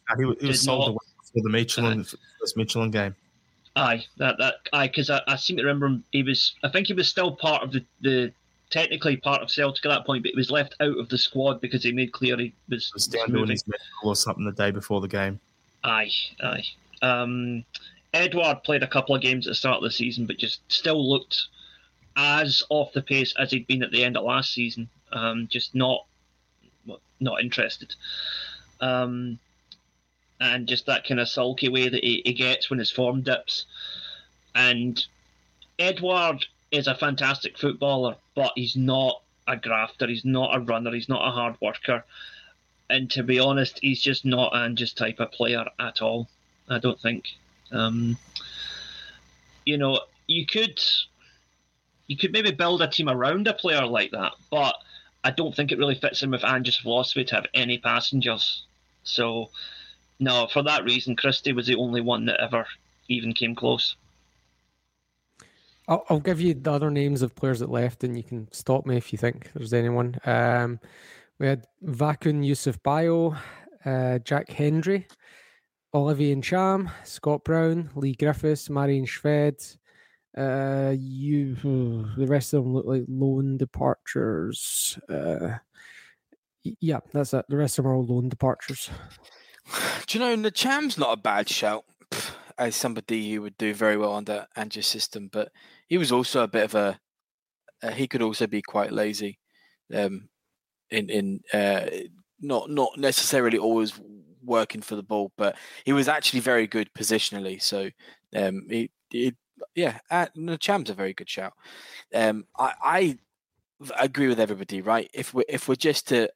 [0.08, 0.98] Uh, He, was- he was sold away
[1.32, 3.14] for the Midtjylland, first Midtjylland game.
[3.76, 6.54] aye, that that aye, because I, I seem to remember him, he was.
[6.62, 8.32] I think he was still part of the the
[8.70, 11.60] technically part of Celtic at that point, but he was left out of the squad
[11.60, 14.70] because he made clear he was, was down doing his medical or something the day
[14.70, 15.40] before the game.
[15.84, 16.10] Aye,
[16.42, 16.64] aye.
[17.02, 17.64] Um,
[18.12, 21.08] Edouard played a couple of games at the start of the season, but just still
[21.08, 21.48] looked
[22.16, 24.88] as off the pace as he'd been at the end of last season.
[25.12, 26.04] Um, just not,
[27.20, 27.94] not interested.
[28.80, 29.38] Um,
[30.40, 33.66] and just that kind of sulky way that he, he gets when his form dips.
[34.54, 35.04] And
[35.78, 40.06] Edouard is a fantastic footballer, but he's not a grafter.
[40.06, 40.92] He's not a runner.
[40.92, 42.04] He's not a hard worker.
[42.90, 46.28] And to be honest, he's just not an Ange's type of player at all.
[46.68, 47.28] I don't think.
[47.70, 48.16] Um,
[49.64, 50.80] you know, you could
[52.06, 54.74] you could maybe build a team around a player like that, but
[55.24, 58.62] I don't think it really fits in with Ange's philosophy to have any passengers.
[59.04, 59.50] So,
[60.18, 62.66] no, for that reason, Christie was the only one that ever
[63.08, 63.94] even came close.
[65.88, 68.86] I'll, I'll give you the other names of players that left, and you can stop
[68.86, 70.16] me if you think there's anyone.
[70.24, 70.78] Um,
[71.38, 73.36] we had Vakoun Issouf Bayo,
[73.84, 75.06] uh, Jack Hendry,
[75.94, 79.78] Olivier Ntcham, Scott Brown, Leigh Griffiths, Marian Shved.
[80.36, 81.54] Uh, you,
[82.16, 84.98] the rest of them look like loan departures.
[85.08, 85.56] Uh,
[86.80, 87.46] yeah, that's it.
[87.48, 88.90] The rest of them are all loan departures.
[90.06, 91.84] Do you know the Cham's not a bad shout
[92.58, 95.50] as somebody who would do very well under Ange's system, but
[95.86, 96.98] he was also a bit of a.
[97.82, 99.38] Uh, he could also be quite lazy,
[99.94, 100.28] um,
[100.90, 101.86] in in uh,
[102.40, 103.98] not not necessarily always
[104.42, 107.62] working for the ball, but he was actually very good positionally.
[107.62, 107.90] So
[108.34, 109.34] um, he, he
[109.74, 110.26] yeah, uh,
[110.58, 111.52] Cham's a very good shout.
[112.14, 113.18] Um, I, I
[113.98, 114.80] agree with everybody.
[114.80, 116.30] Right, if we if we're just to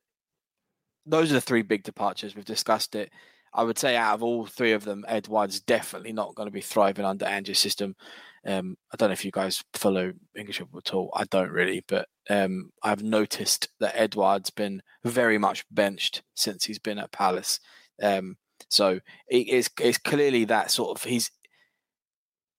[1.06, 2.34] those are the three big departures.
[2.34, 3.10] We've discussed it.
[3.54, 6.60] I would say out of all three of them, Edouard's definitely not going to be
[6.60, 7.94] thriving under Ange's system.
[8.46, 11.10] Um, I don't know if you guys follow English football at all.
[11.14, 16.78] I don't really, but um, I've noticed that Edouard's been very much benched since he's
[16.78, 17.60] been at Palace.
[18.02, 18.36] Um,
[18.68, 21.30] so it's it's clearly that sort of he's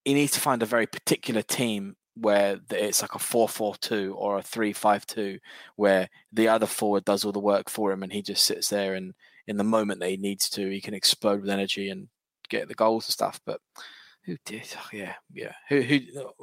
[0.04, 4.42] he needs to find a very particular team where it's like a 4-4-2 or a
[4.42, 5.40] 3-5-2
[5.76, 8.94] where the other forward does all the work for him and he just sits there
[8.94, 9.14] and
[9.46, 12.08] in the moment that he needs to he can explode with energy and
[12.48, 13.60] get the goals and stuff but
[14.24, 15.52] who did yeah yeah.
[15.68, 16.00] Who who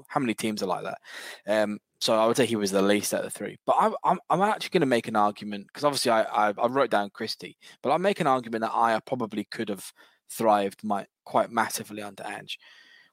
[0.08, 1.00] how many teams are like that?
[1.48, 3.58] Um so I would say he was the least out of the three.
[3.66, 6.68] But I, I'm I'm actually going to make an argument because obviously I, I I
[6.68, 9.92] wrote down Christie but I'll make an argument that I probably could have
[10.30, 12.60] thrived my, quite massively under Ange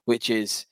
[0.05, 0.65] which is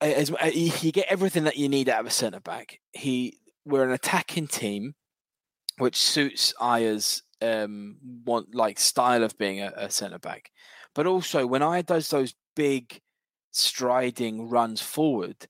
[0.00, 2.80] as, as you get everything that you need out of a centre back.
[2.92, 4.94] He we're an attacking team,
[5.78, 10.50] which suits Ajer's um, want like style of being a, a centre back.
[10.94, 13.00] But also when Ajer does those big
[13.50, 15.48] striding runs forward,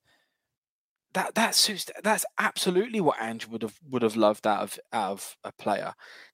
[1.13, 5.11] that that suits that's absolutely what Ange would have would have loved out of out
[5.11, 5.93] of a player.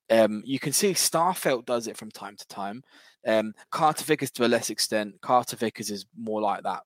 [0.10, 2.84] Um, you can see Starfelt does it from time to time.
[3.26, 5.22] Um, Carter Vickers to a less extent.
[5.22, 6.82] Carter Vickers is more like that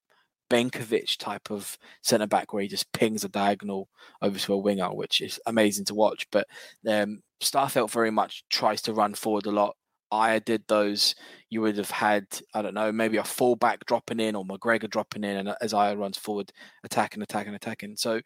[0.50, 3.90] Benkovic type of centre back where he just pings a diagonal
[4.22, 6.28] over to a winger, which is amazing to watch.
[6.32, 6.48] But
[6.88, 9.76] um, Starfelt very much tries to run forward a lot.
[10.14, 11.16] Ajer did those.
[11.50, 15.24] You would have had, I don't know, maybe a fullback dropping in or McGregor dropping
[15.24, 16.52] in, and as Ajer runs forward,
[16.84, 17.98] attacking, attacking, attacking.
[17.98, 18.22] So,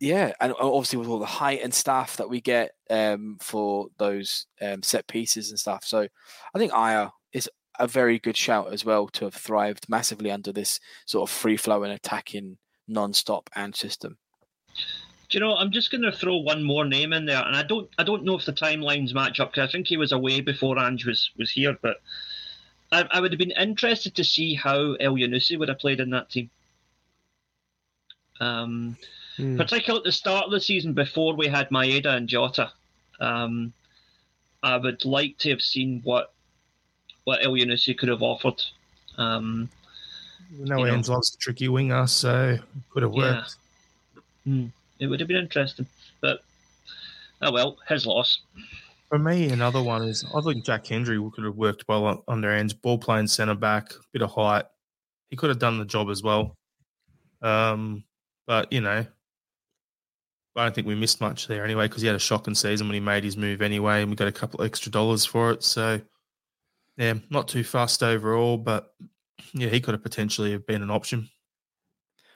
[0.00, 4.46] yeah, and obviously with all the height and stuff that we get um, for those
[4.60, 5.84] um, set pieces and stuff.
[5.84, 6.06] So,
[6.54, 10.52] I think Ajer is a very good shout as well to have thrived massively under
[10.52, 12.58] this sort of free flowing attacking
[12.88, 14.18] non-stop and system.
[15.28, 15.56] Do you know?
[15.56, 18.24] I'm just going to throw one more name in there, and I don't, I don't
[18.24, 21.30] know if the timelines match up because I think he was away before Ange was
[21.36, 21.76] was here.
[21.80, 21.96] But
[22.92, 26.30] I, I would have been interested to see how Elyounoussi would have played in that
[26.30, 26.50] team.
[28.38, 28.96] Um,
[29.38, 29.56] mm.
[29.56, 32.70] particularly at the start of the season before we had Maeda and Jota.
[33.18, 33.72] Um,
[34.62, 36.32] I would like to have seen what
[37.26, 38.62] what Elyounoussi could have offered.
[39.18, 39.68] Um,
[40.58, 43.56] no, Ange loves a tricky winger, so it could have worked.
[44.46, 44.52] Yeah.
[44.52, 45.86] Mm it would have been interesting.
[46.20, 46.40] But
[47.42, 48.40] oh well, his loss.
[49.08, 52.80] For me, another one is I think Jack Hendry could have worked well under Ange,
[52.80, 54.64] ball playing centre back, bit of height.
[55.30, 56.56] He could have done the job as well.
[57.42, 58.04] Um,
[58.46, 59.06] but you know,
[60.56, 62.94] I don't think we missed much there anyway because he had a shocking season when
[62.94, 65.62] he made his move anyway, and we got a couple of extra dollars for it.
[65.62, 66.00] So
[66.96, 68.94] yeah, not too fast overall, but
[69.52, 71.28] yeah, he could have potentially have been an option.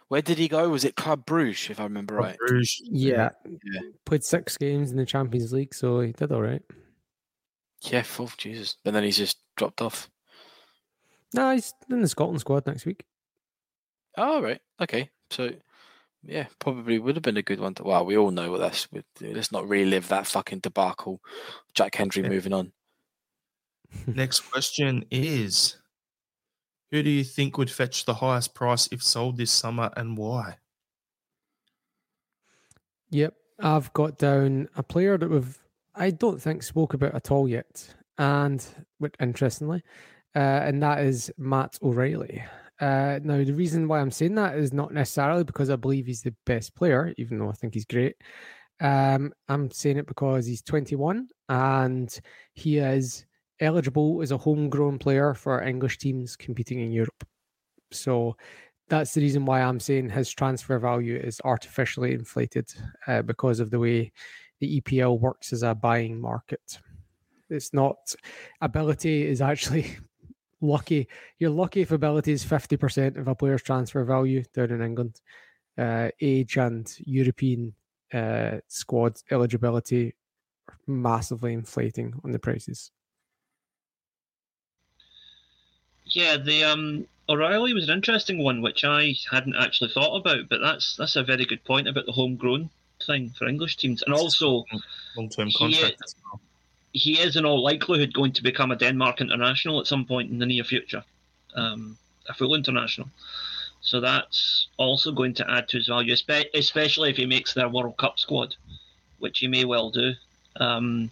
[0.08, 0.68] Where did he go?
[0.68, 2.38] Was it Club Bruges, if I remember Club right?
[2.38, 2.82] Bruges.
[2.84, 3.30] Yeah.
[3.46, 3.80] yeah.
[4.04, 6.62] Played six games in the Champions League, so he did all right.
[7.82, 8.76] Yeah, full Jesus.
[8.84, 10.10] And then he's just dropped off.
[11.32, 13.04] No, he's in the Scotland squad next week.
[14.18, 14.60] Oh, right.
[14.80, 15.10] Okay.
[15.30, 15.52] So,
[16.24, 17.84] yeah, probably would have been a good one to.
[17.84, 18.88] Well, we all know what that's.
[19.20, 21.20] Let's not relive that fucking debacle.
[21.72, 22.30] Jack Hendry yeah.
[22.30, 22.72] moving on.
[24.06, 25.76] Next question is
[26.90, 30.56] who do you think would fetch the highest price if sold this summer and why?
[33.10, 35.58] Yep, I've got down a player that we've
[35.94, 38.64] I don't think spoke about at all yet, and
[39.20, 39.82] interestingly,
[40.36, 42.44] uh, and that is Matt O'Riley.
[42.80, 46.22] Uh, now, the reason why I'm saying that is not necessarily because I believe he's
[46.22, 48.16] the best player, even though I think he's great.
[48.80, 52.20] Um, I'm saying it because he's 21 and
[52.54, 53.26] he is
[53.60, 57.24] eligible as a homegrown player for English teams competing in Europe.
[57.92, 58.36] So
[58.88, 62.72] that's the reason why I'm saying his transfer value is artificially inflated
[63.06, 64.12] uh, because of the way
[64.60, 66.78] the EPL works as a buying market.
[67.48, 68.14] It's not
[68.60, 69.96] ability is actually
[70.60, 71.08] lucky.
[71.38, 75.20] You're lucky if ability is 50% of a player's transfer value down in England.
[75.78, 77.72] Uh, age and European
[78.12, 80.14] uh, squad eligibility
[80.86, 82.90] massively inflating on the prices.
[86.12, 90.48] Yeah, the um, O'Riley was an interesting one, which I hadn't actually thought about.
[90.48, 92.70] But that's that's a very good point about the homegrown
[93.06, 94.64] thing for English teams, and also
[95.16, 96.14] long-term contract.
[96.92, 100.30] He, he is in all likelihood going to become a Denmark international at some point
[100.30, 101.04] in the near future,
[101.54, 101.96] um,
[102.28, 103.08] a full international.
[103.80, 106.14] So that's also going to add to his value,
[106.54, 108.54] especially if he makes their World Cup squad,
[109.18, 110.12] which he may well do.
[110.56, 111.10] Um,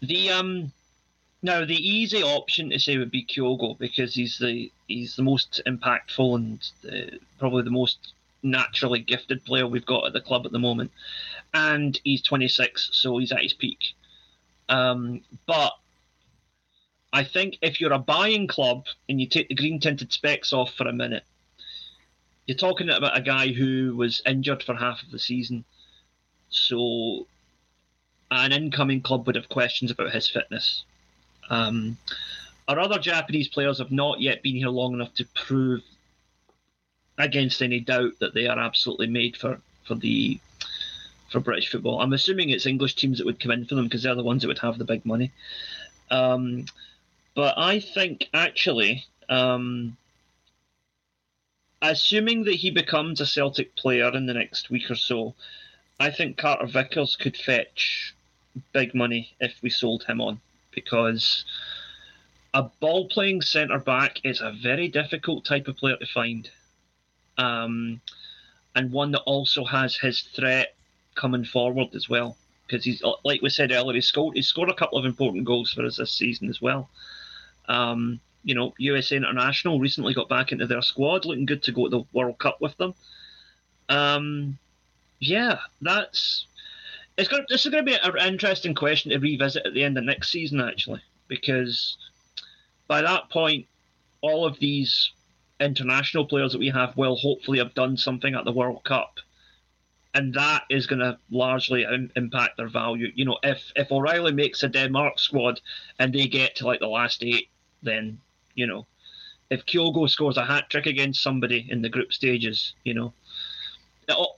[0.00, 0.72] the um,
[1.40, 5.60] now, the easy option to say would be Kyogo because he's the he's the most
[5.66, 10.52] impactful and the, probably the most naturally gifted player we've got at the club at
[10.52, 10.90] the moment,
[11.54, 13.94] and he's 26, so he's at his peak.
[14.68, 15.72] Um, but
[17.12, 20.74] I think if you're a buying club and you take the green tinted specs off
[20.74, 21.24] for a minute,
[22.46, 25.64] you're talking about a guy who was injured for half of the season.
[26.50, 27.26] So
[28.30, 30.84] an incoming club would have questions about his fitness.
[31.50, 31.96] Um,
[32.68, 35.82] our other Japanese players have not yet been here long enough to prove,
[37.16, 40.38] against any doubt, that they are absolutely made for for the
[41.30, 42.00] for British football.
[42.00, 44.42] I'm assuming it's English teams that would come in for them because they're the ones
[44.42, 45.32] that would have the big money.
[46.10, 46.66] Um,
[47.34, 49.96] but I think actually, um,
[51.82, 55.34] assuming that he becomes a Celtic player in the next week or so,
[56.00, 58.14] I think Carter Vickers could fetch
[58.72, 60.40] big money if we sold him on
[60.80, 61.44] because
[62.54, 66.50] a ball playing centre back is a very difficult type of player to find.
[67.36, 68.00] Um,
[68.74, 70.74] and one that also has his threat
[71.14, 72.36] coming forward as well.
[72.66, 75.72] because he's like we said earlier, he scored he scored a couple of important goals
[75.72, 76.88] for us this season as well.
[77.68, 81.84] Um, you know, USA International recently got back into their squad, looking good to go
[81.84, 82.94] to the World Cup with them.
[83.88, 84.58] Um,
[85.18, 86.46] yeah, that's
[87.18, 87.44] it's going.
[87.48, 90.30] This is going to be an interesting question to revisit at the end of next
[90.30, 91.98] season, actually, because
[92.86, 93.66] by that point,
[94.20, 95.12] all of these
[95.60, 99.18] international players that we have will hopefully have done something at the World Cup,
[100.14, 103.08] and that is going to largely Im- impact their value.
[103.14, 105.60] You know, if if O'Riley makes a Denmark squad
[105.98, 107.48] and they get to like the last eight,
[107.82, 108.20] then
[108.54, 108.86] you know,
[109.50, 113.12] if Kyogo scores a hat trick against somebody in the group stages, you know,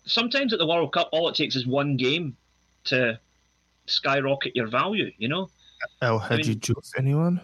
[0.06, 2.38] sometimes at the World Cup, all it takes is one game
[2.90, 3.18] to
[3.86, 5.10] skyrocket your value.
[5.18, 5.50] You know.
[6.00, 7.40] How had I mean, you choose anyone?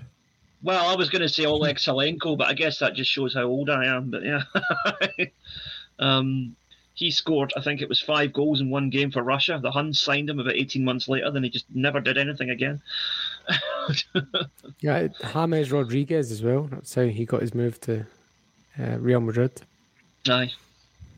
[0.63, 3.45] Well, I was going to say Oleg Salenko, but I guess that just shows how
[3.45, 4.11] old I am.
[4.11, 4.43] But yeah,
[5.99, 6.57] um,
[6.95, 7.53] he scored.
[7.57, 9.59] I think it was five goals in one game for Russia.
[9.63, 11.31] The Huns signed him about eighteen months later.
[11.31, 12.81] Then he just never did anything again.
[14.81, 16.65] yeah, James Rodriguez as well.
[16.65, 18.07] That's how he got his move to
[18.79, 19.63] uh, Real Madrid.
[20.29, 20.53] Aye,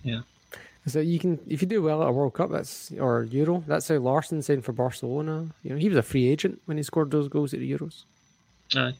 [0.02, 0.20] yeah.
[0.88, 3.88] So you can, if you do well at a World Cup, that's or Euro, that's
[3.88, 5.48] how Larsson signed for Barcelona.
[5.62, 8.04] You know, he was a free agent when he scored those goals at the Euros.
[8.74, 8.94] Aye.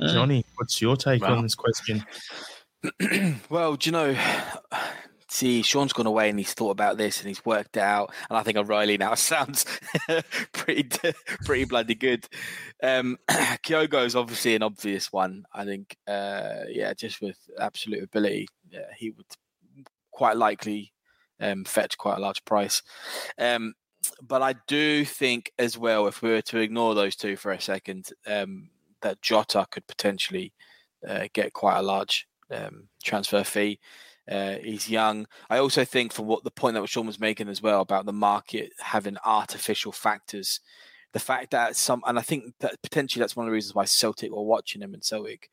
[0.00, 2.04] Johnny, what's your take well, on this question?
[3.50, 4.16] well, do you know?
[5.28, 8.14] See, Sean's gone away and he's thought about this and he's worked it out.
[8.30, 9.66] And I think O'Riley now sounds
[10.52, 10.88] pretty,
[11.44, 12.26] pretty bloody good.
[12.82, 15.44] Um, Kyogo is obviously an obvious one.
[15.52, 19.26] I think, uh, yeah, just with absolute ability, yeah, he would
[20.16, 20.94] quite likely
[21.40, 22.82] um, fetch quite a large price.
[23.38, 23.74] Um,
[24.22, 27.60] but I do think as well, if we were to ignore those two for a
[27.60, 28.70] second, um,
[29.02, 30.54] that Jota could potentially
[31.06, 33.78] uh, get quite a large um, transfer fee.
[34.30, 35.26] Uh, he's young.
[35.50, 38.12] I also think, from what the point that Sean was making as well about the
[38.12, 40.60] market having artificial factors,
[41.12, 43.84] the fact that some, and I think that potentially that's one of the reasons why
[43.84, 45.50] Celtic were watching him and Celtic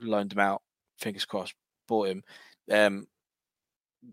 [0.00, 0.62] loaned him out.
[0.98, 1.54] Fingers crossed,
[1.88, 2.22] bought him.
[2.70, 3.06] Um,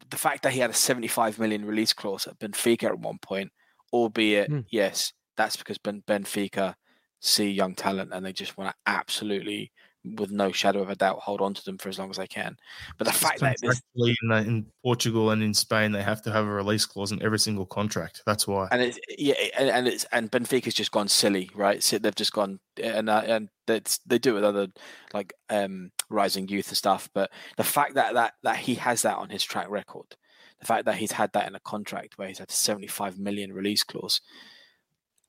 [0.09, 3.51] the fact that he had a 75 million release clause at Benfica at one point
[3.93, 4.65] albeit mm.
[4.69, 6.75] yes, that's because ben- Benfica
[7.21, 9.71] see young talent and they just want to absolutely,
[10.18, 12.28] with no shadow of a doubt, hold on to them for as long as they
[12.28, 12.58] can.
[12.97, 16.51] But the fact that in, in, Portugal and in Spain they have to have a
[16.51, 18.22] release clause in every single contract.
[18.26, 18.68] That's why.
[18.72, 21.82] And it's yeah, and, and it's and Benfica's just gone silly, right?
[21.82, 24.68] So they've just gone and uh, and that's they do it with other
[25.14, 27.10] like um rising youth and stuff.
[27.14, 30.16] But the fact that that that he has that on his track record
[30.60, 33.53] the fact that he's had that in a contract where he's had a 75 million
[33.53, 34.22] release clause,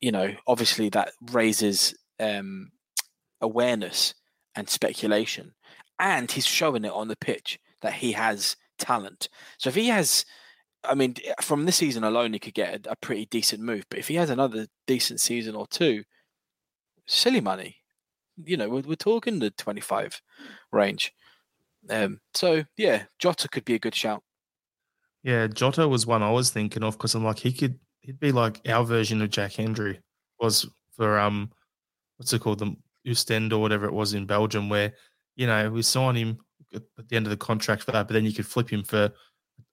[0.01, 2.71] you know, obviously that raises um,
[3.41, 4.13] awareness
[4.57, 5.53] and speculation.
[5.99, 9.29] And he's showing it on the pitch that he has talent.
[9.57, 10.25] So if he has,
[10.83, 13.85] I mean, from this season alone, he could get a, a pretty decent move.
[13.89, 16.03] But if he has another decent season or two,
[17.05, 17.77] silly money.
[18.43, 20.21] You know, we're, we're talking the 25
[20.71, 21.13] range.
[21.89, 24.23] Um, so yeah, Jota could be a good shout.
[25.23, 28.31] Yeah, Jota was one I was thinking of because I'm like he could he'd be
[28.31, 29.99] like our version of Jack Hendry
[30.39, 31.49] was for um
[32.17, 32.75] what's it called the
[33.07, 34.93] Ostend or whatever it was in Belgium where
[35.35, 36.39] you know we sign him
[36.73, 39.11] at the end of the contract for that, but then you could flip him for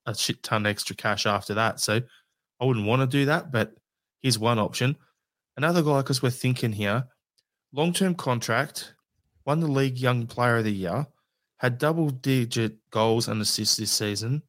[0.07, 1.80] a shit ton extra cash after that.
[1.80, 2.01] So
[2.61, 3.74] I wouldn't want to do that, but
[4.22, 4.97] here's one option.
[5.57, 7.05] Another guy because we're thinking here,
[7.72, 8.95] long term contract,
[9.45, 11.07] won the league young player of the year,
[11.59, 14.43] had double digit goals and assists this season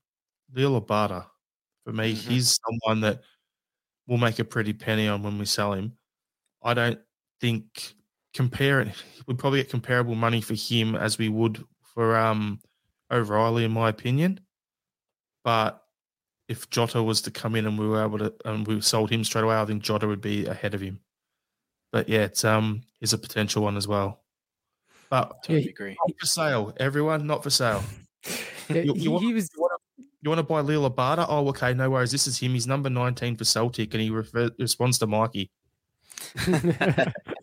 [0.53, 1.25] Liel Abada,
[1.83, 2.29] for me, mm-hmm.
[2.29, 3.21] he's someone that
[4.07, 5.93] we'll make a pretty penny on when we sell him.
[6.63, 6.99] I don't
[7.41, 7.93] think
[8.35, 8.89] compare it.
[9.25, 11.63] We'd probably get comparable money for him as we would
[11.93, 12.59] for um
[13.09, 14.41] O'Riley, in my opinion.
[15.43, 15.81] But
[16.47, 19.23] if Jota was to come in and we were able to and we sold him
[19.23, 20.99] straight away, I think Jota would be ahead of him.
[21.91, 24.21] But yeah, it's um is a potential one as well.
[25.09, 25.95] But totally agree.
[26.05, 27.25] Not for sale, everyone.
[27.25, 27.83] Not for sale.
[28.67, 29.49] Yeah, you, you, he, want, was.
[29.55, 29.81] You want,
[30.23, 31.27] you want to buy Liel Abada?
[31.29, 32.11] Oh, okay, no worries.
[32.11, 32.53] This is him.
[32.53, 35.51] He's number 19 for Celtic, and he refer- responds to Mikey.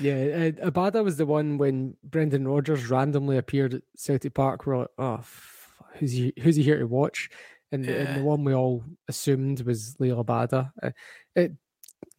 [0.00, 4.66] yeah, uh, Abada was the one when Brendan Rodgers randomly appeared at Celtic Park.
[4.66, 6.32] We're like, oh, f- who's he?
[6.40, 7.30] Who's he here to watch?
[7.72, 7.92] And, yeah.
[7.92, 10.70] and the one we all assumed was Liel Abada.
[10.82, 10.90] Uh,
[11.34, 11.52] it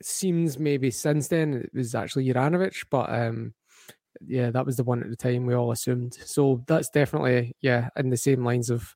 [0.01, 3.53] seems maybe since then it was actually Juranovic, but um,
[4.26, 6.17] yeah, that was the one at the time we all assumed.
[6.26, 8.93] So that's definitely yeah in the same lines of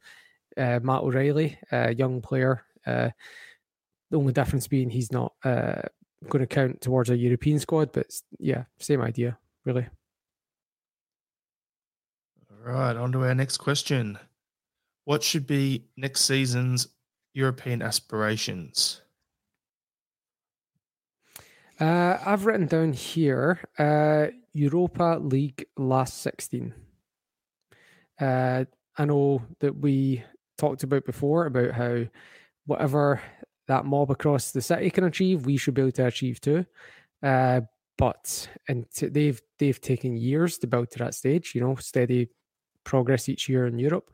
[0.58, 2.64] uh, Matt O'Riley, a young player.
[2.86, 3.10] Uh,
[4.12, 5.84] the only difference being he's not uh,
[6.28, 8.08] going to count towards a European squad, but
[8.40, 9.88] yeah, same idea really.
[12.52, 14.20] All right, on to our next question.
[15.06, 16.88] What should be next season's
[17.34, 19.02] European aspirations?
[21.80, 26.74] Uh, I've written down here uh, Europa League last 16.
[28.20, 28.66] Uh,
[28.98, 30.24] I know that we
[30.58, 32.04] talked about before about how
[32.66, 33.22] whatever
[33.70, 36.66] that mob across the city can achieve, we should be able to achieve too.
[37.24, 37.62] Uh,
[37.98, 41.54] but and they've they've taken years to build to that stage.
[41.54, 42.30] You know, steady
[42.84, 44.10] progress each year in Europe.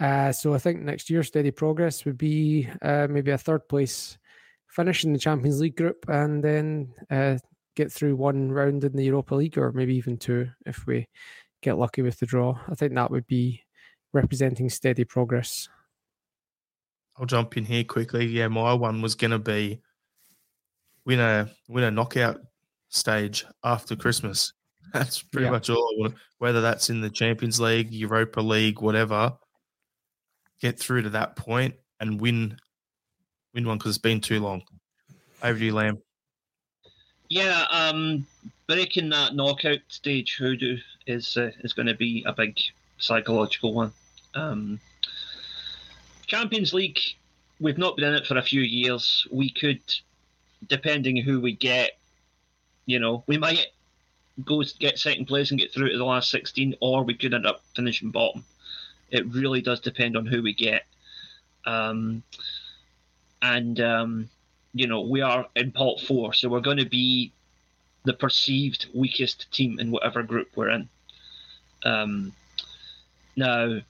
[0.00, 4.18] Uh, so I think next year steady progress would be uh, maybe a third place
[4.66, 7.38] finish in the Champions League group and then uh,
[7.76, 11.08] get through one round in the Europa League or maybe even two if we
[11.62, 12.58] get lucky with the draw.
[12.68, 13.62] I think that would be
[14.12, 15.68] representing steady progress.
[17.18, 18.26] I'll jump in here quickly.
[18.26, 19.80] Yeah, my one was going to be
[21.04, 22.40] win a win a knockout
[22.88, 24.52] stage after Christmas.
[24.92, 25.50] That's pretty yeah.
[25.50, 26.14] much all I want.
[26.38, 29.32] Whether that's in the Champions League, Europa League, whatever,
[30.62, 32.56] get through to that point and win
[33.52, 34.62] win one because it's been too long.
[35.42, 35.98] Over to you, Lamb.
[37.28, 38.26] Yeah, um,
[38.66, 42.58] breaking that knockout stage hoodoo is uh, is going to be a big
[42.98, 43.92] psychological one.
[44.34, 44.80] Um,
[46.28, 47.00] Champions League,
[47.58, 49.26] we've not been in it for a few years.
[49.32, 49.80] We could,
[50.68, 51.98] depending who we get,
[52.86, 53.66] you know, we might
[54.44, 57.46] go get second place and get through to the last 16, or we could end
[57.46, 58.44] up finishing bottom.
[59.10, 60.84] It really does depend on who we get.
[61.66, 62.22] Um,
[63.42, 64.30] and um,
[64.74, 67.32] you know we are in pot four, so we're going to be
[68.04, 70.88] the perceived weakest team in whatever group we're in.
[71.84, 72.32] Um,
[73.36, 73.80] now,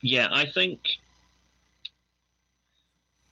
[0.00, 0.80] yeah, I think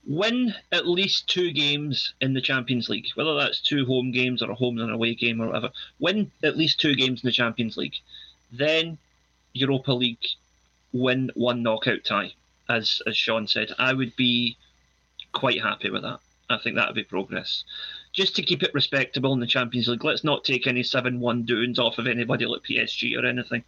[0.07, 4.51] win at least two games in the Champions League, whether that's two home games or
[4.51, 5.71] a home and away game or whatever.
[5.99, 7.97] Win at least two games in the Champions League,
[8.53, 8.99] then
[9.53, 10.27] Europa League,
[10.93, 12.33] win one knockout tie.
[12.69, 14.57] As as Sean said, I would be
[15.33, 16.21] quite happy with that.
[16.49, 17.65] I think that would be progress.
[18.13, 21.43] Just to keep it respectable in the Champions League, let's not take any 7 1
[21.45, 23.65] doings off of anybody like PSG or anything.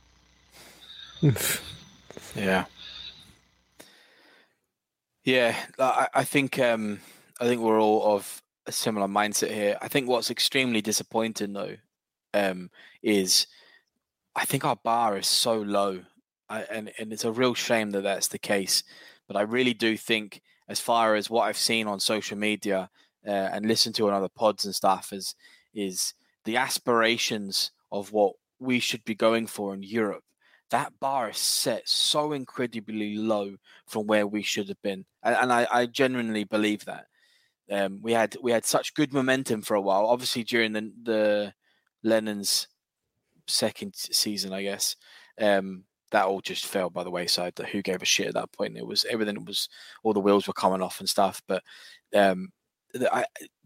[2.37, 2.65] yeah.
[5.25, 7.01] Yeah, I, I think um,
[7.41, 9.77] I think we're all of a similar mindset here.
[9.81, 11.77] I think what's extremely disappointing though
[12.35, 12.71] um,
[13.03, 13.47] is
[14.37, 16.01] I think our bar is so low,
[16.49, 18.83] I, and and it's a real shame that that's the case.
[19.27, 22.91] But I really do think as far as what I've seen on social media
[23.27, 25.35] uh, and listened to on other pods and stuff is
[25.75, 26.15] is
[26.45, 30.25] the aspirations of what we should be going for in Europe.
[30.71, 33.57] That bar is set so incredibly low
[33.87, 37.07] from where we should have been, and, and I, I, genuinely believe that.
[37.71, 40.07] Um, we had we had such good momentum for a while.
[40.07, 41.55] Obviously, during the the
[42.03, 42.69] Lennon's
[43.47, 44.97] second season, I guess,
[45.41, 47.55] um, that all just fell by the wayside.
[47.57, 48.77] That who gave a shit at that point?
[48.77, 49.69] It was everything was
[50.03, 51.43] all the wheels were coming off and stuff.
[51.47, 51.63] But
[52.15, 52.51] um,
[52.95, 53.25] the, I,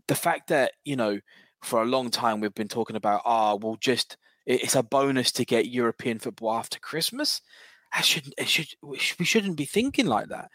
[0.08, 1.20] the fact that you know
[1.62, 4.16] for a long time we've been talking about ah, oh, we'll just
[4.46, 7.40] it's a bonus to get European football after Christmas.
[7.92, 8.34] I shouldn't.
[8.38, 8.68] It should.
[8.82, 10.50] We shouldn't be thinking like that.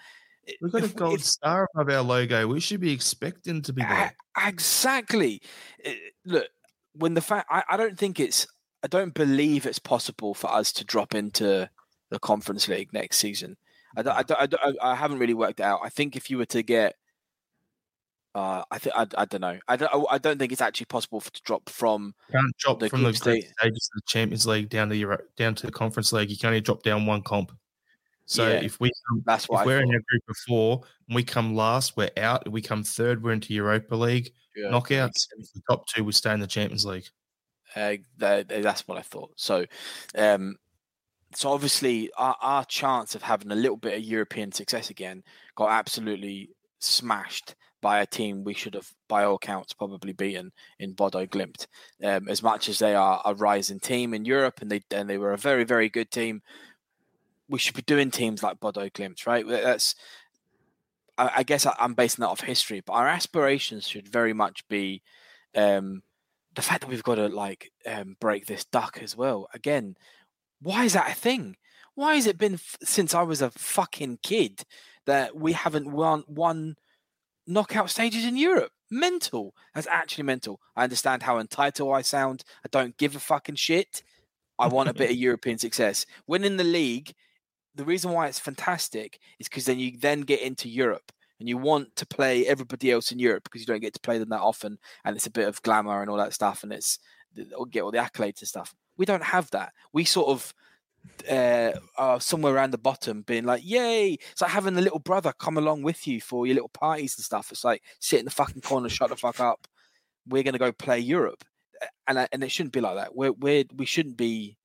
[0.61, 2.47] We've got a gold star above our logo.
[2.47, 4.15] We should be expecting to be there.
[4.45, 5.41] Exactly.
[6.25, 6.47] Look,
[6.93, 8.47] when the fact I, I don't think it's
[8.83, 11.69] I don't believe it's possible for us to drop into
[12.09, 13.57] the Conference League next season.
[13.95, 14.49] I, don't, I, mm.
[14.49, 15.81] don't, I, I haven't really worked out.
[15.83, 16.95] I think if you were to get,
[18.37, 19.57] uh, I think I, I don't know.
[19.67, 20.07] I don't.
[20.11, 22.13] I don't think it's actually possible for, to drop from.
[22.29, 23.45] You can't drop the from the stage.
[23.59, 26.29] stages of the Champions League down to Euro, down to the Conference League.
[26.29, 27.51] You can only drop down one comp.
[28.27, 31.15] So yeah, if we come, that's what if we're in a group of four and
[31.15, 32.45] we come last, we're out.
[32.45, 35.27] If we come third, we're into Europa League yeah, knockouts.
[35.37, 37.07] If the top two, we stay in the Champions League.
[37.75, 39.31] Uh, that, that's what I thought.
[39.35, 39.65] So,
[40.15, 40.57] um,
[41.33, 45.23] so obviously our, our chance of having a little bit of European success again
[45.55, 50.93] got absolutely smashed by a team we should have, by all accounts, probably beaten in
[50.93, 51.67] Bodo Glimt.
[52.03, 55.17] Um, as much as they are a rising team in Europe and they and they
[55.17, 56.41] were a very very good team,
[57.49, 59.47] we should be doing teams like Bodo Glimt, right?
[59.47, 59.95] That's
[61.17, 64.67] I, I guess I, am basing that off history, but our aspirations should very much
[64.67, 65.01] be
[65.55, 66.03] um,
[66.55, 69.47] the fact that we've got to like um, break this duck as well.
[69.53, 69.95] Again,
[70.61, 71.55] why is that a thing?
[71.95, 74.63] Why has it been f- since I was a fucking kid
[75.05, 76.75] that we haven't won won
[77.47, 78.71] knockout stages in Europe?
[78.91, 79.53] Mental.
[79.73, 80.59] That's actually mental.
[80.75, 82.43] I understand how entitled I sound.
[82.63, 84.03] I don't give a fucking shit.
[84.59, 86.05] I want a bit of European success.
[86.27, 87.13] Winning the league,
[87.75, 91.57] the reason why it's fantastic is because then you then get into Europe and you
[91.57, 94.41] want to play everybody else in Europe because you don't get to play them that
[94.41, 96.99] often, and it's a bit of glamour and all that stuff, and it's
[97.71, 98.73] get all the accolades and stuff.
[98.97, 99.73] We don't have that.
[99.93, 100.53] We sort of
[101.29, 105.33] uh, are somewhere around the bottom, being like, "Yay!" It's like having a little brother
[105.39, 107.51] come along with you for your little parties and stuff.
[107.51, 109.67] It's like sit in the fucking corner, shut the fuck up.
[110.27, 111.43] We're gonna go play Europe,
[112.07, 113.15] and and it shouldn't be like that.
[113.15, 114.57] We're we we shouldn't be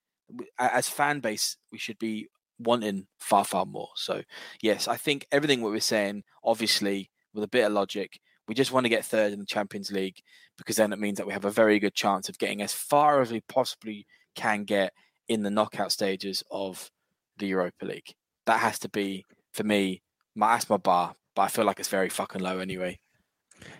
[0.59, 1.57] as fan base.
[1.71, 2.29] We should be
[2.59, 3.91] wanting far far more.
[3.97, 4.23] So
[4.61, 8.73] yes, I think everything what we're saying, obviously with a bit of logic, we just
[8.73, 10.21] want to get third in the Champions League
[10.59, 13.21] because then it means that we have a very good chance of getting as far
[13.21, 14.93] as we possibly can get
[15.29, 16.91] in the knockout stages of
[17.39, 18.15] the Europa League.
[18.47, 20.03] That has to be for me.
[20.35, 22.99] My that's my bar, but I feel like it's very fucking low anyway.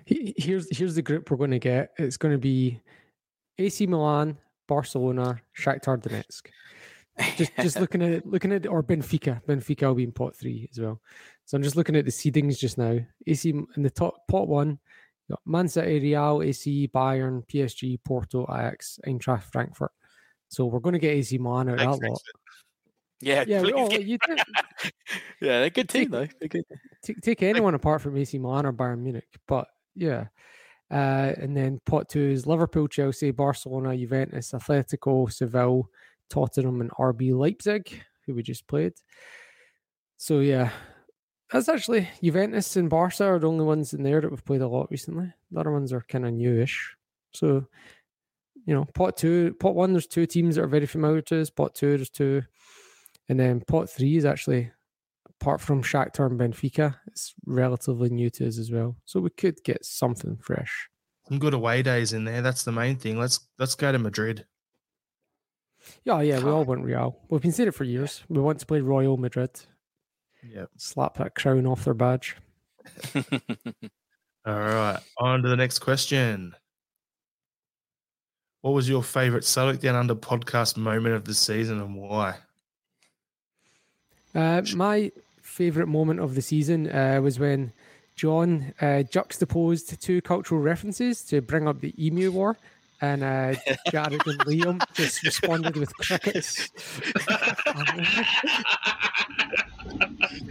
[0.07, 1.93] Here's here's the group we're going to get.
[1.99, 2.81] It's going to be
[3.59, 4.39] AC Milan,
[4.69, 6.43] Barcelona, Shakhtar Donetsk.
[7.37, 9.43] Just just looking at looking at or Benfica.
[9.45, 11.01] Benfica will be in pot three as well.
[11.45, 12.99] So I'm just looking at the seedings just now.
[13.27, 14.79] AC in the top pot one,
[15.29, 19.93] got Man City, Real, AC, Bayern, PSG, Porto, Ajax, Eintracht Frankfurt.
[20.53, 22.21] So we're going to get AC Milan out of that lot.
[23.23, 24.91] Yeah, yeah, oh, you yeah,
[25.41, 26.27] they're a good team though.
[26.49, 26.65] Good.
[27.03, 30.27] Take, take anyone apart from AC Milan or Bayern Munich, but yeah.
[30.91, 35.89] Uh, and then pot two is Liverpool, Chelsea, Barcelona, Juventus, Atletico, Seville,
[36.29, 38.93] Tottenham, and RB Leipzig, who we just played.
[40.19, 40.71] So yeah,
[41.51, 44.69] that's actually Juventus and Barca are the only ones in there that we've played a
[44.69, 45.33] lot recently.
[45.51, 46.95] The other ones are kind of newish.
[47.35, 47.67] So,
[48.67, 51.51] you know, pot two, pot one, there's two teams that are very familiar to us.
[51.51, 52.43] Pot two, there's two.
[53.29, 54.71] And then pot three is actually,
[55.41, 58.97] apart from Shakhtar and Benfica, it's relatively new to us as well.
[59.05, 60.89] So we could get something fresh.
[61.29, 62.43] Some good away days in there.
[62.43, 63.19] That's the main thing.
[63.19, 64.45] Let's let's go to Madrid.
[66.05, 67.19] Yeah, yeah, we all want Real.
[67.29, 68.23] We've been saying it for years.
[68.29, 69.51] We want to play Royal Madrid.
[70.43, 70.67] Yeah.
[70.77, 72.37] Slap that crown off their badge.
[74.45, 74.99] All right.
[75.19, 76.55] On to the next question.
[78.63, 82.37] What was your favorite Celtic Down Under podcast moment of the season and why?
[84.37, 85.11] Uh, my
[85.43, 87.73] favorite moment of the season uh, was when
[88.15, 92.57] John uh, juxtaposed two cultural references to bring up the Emu War
[93.01, 93.55] and uh,
[93.91, 96.71] Jared and Liam just responded with crickets.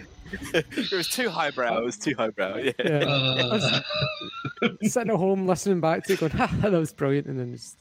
[0.52, 1.78] it was too highbrow.
[1.78, 2.58] It was too highbrow.
[2.58, 2.72] Yeah.
[2.80, 3.82] yeah.
[4.84, 7.28] sitting at home listening back to it, going, ha, that was brilliant.
[7.28, 7.78] And then just,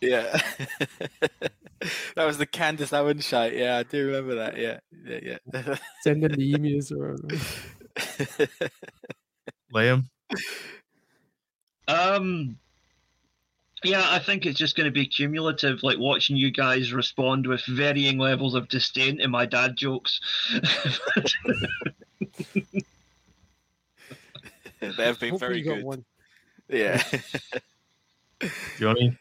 [0.00, 0.40] Yeah.
[2.16, 3.54] that was the Candace Owen shite.
[3.54, 4.56] Yeah, I do remember that.
[4.58, 4.80] Yeah.
[5.04, 5.36] Yeah.
[5.52, 5.76] Yeah.
[6.02, 7.16] Sending the emus or
[9.74, 10.04] Liam.
[11.86, 12.56] Um,
[13.84, 17.64] yeah, I think it's just going to be cumulative, like watching you guys respond with
[17.66, 20.20] varying levels of disdain to my dad jokes.
[24.80, 25.84] They've been very good.
[25.84, 26.04] One.
[26.68, 27.02] Yeah.
[28.78, 29.16] Johnny?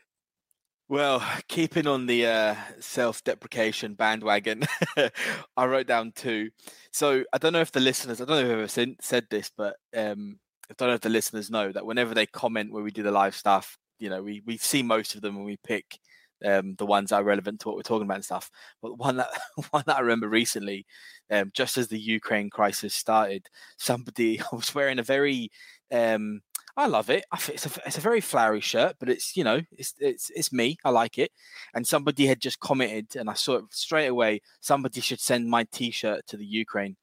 [0.90, 4.64] Well, keeping on the uh, self-deprecation bandwagon,
[5.58, 6.52] I wrote down two.
[6.92, 9.50] So I don't know if the listeners, I don't know if I've ever said this,
[9.56, 10.40] but um,
[10.70, 13.12] I don't know if the listeners know that whenever they comment when we do the
[13.12, 16.00] live stuff, you know, we, we see most of them and we pick
[16.46, 18.52] um, the ones that are relevant to what we're talking about and stuff.
[18.82, 19.30] But one that
[19.72, 20.86] one that I remember recently,
[21.32, 25.52] um, just as the Ukraine crisis started, somebody was wearing a very
[25.92, 26.42] um,
[26.76, 27.24] I love it.
[27.50, 30.78] It's a, it's a very flowery shirt, but it's you know it's it's it's me.
[30.84, 31.32] I like it.
[31.74, 34.42] And somebody had just commented, and I saw it straight away.
[34.60, 36.96] Somebody should send my T-shirt to the Ukraine.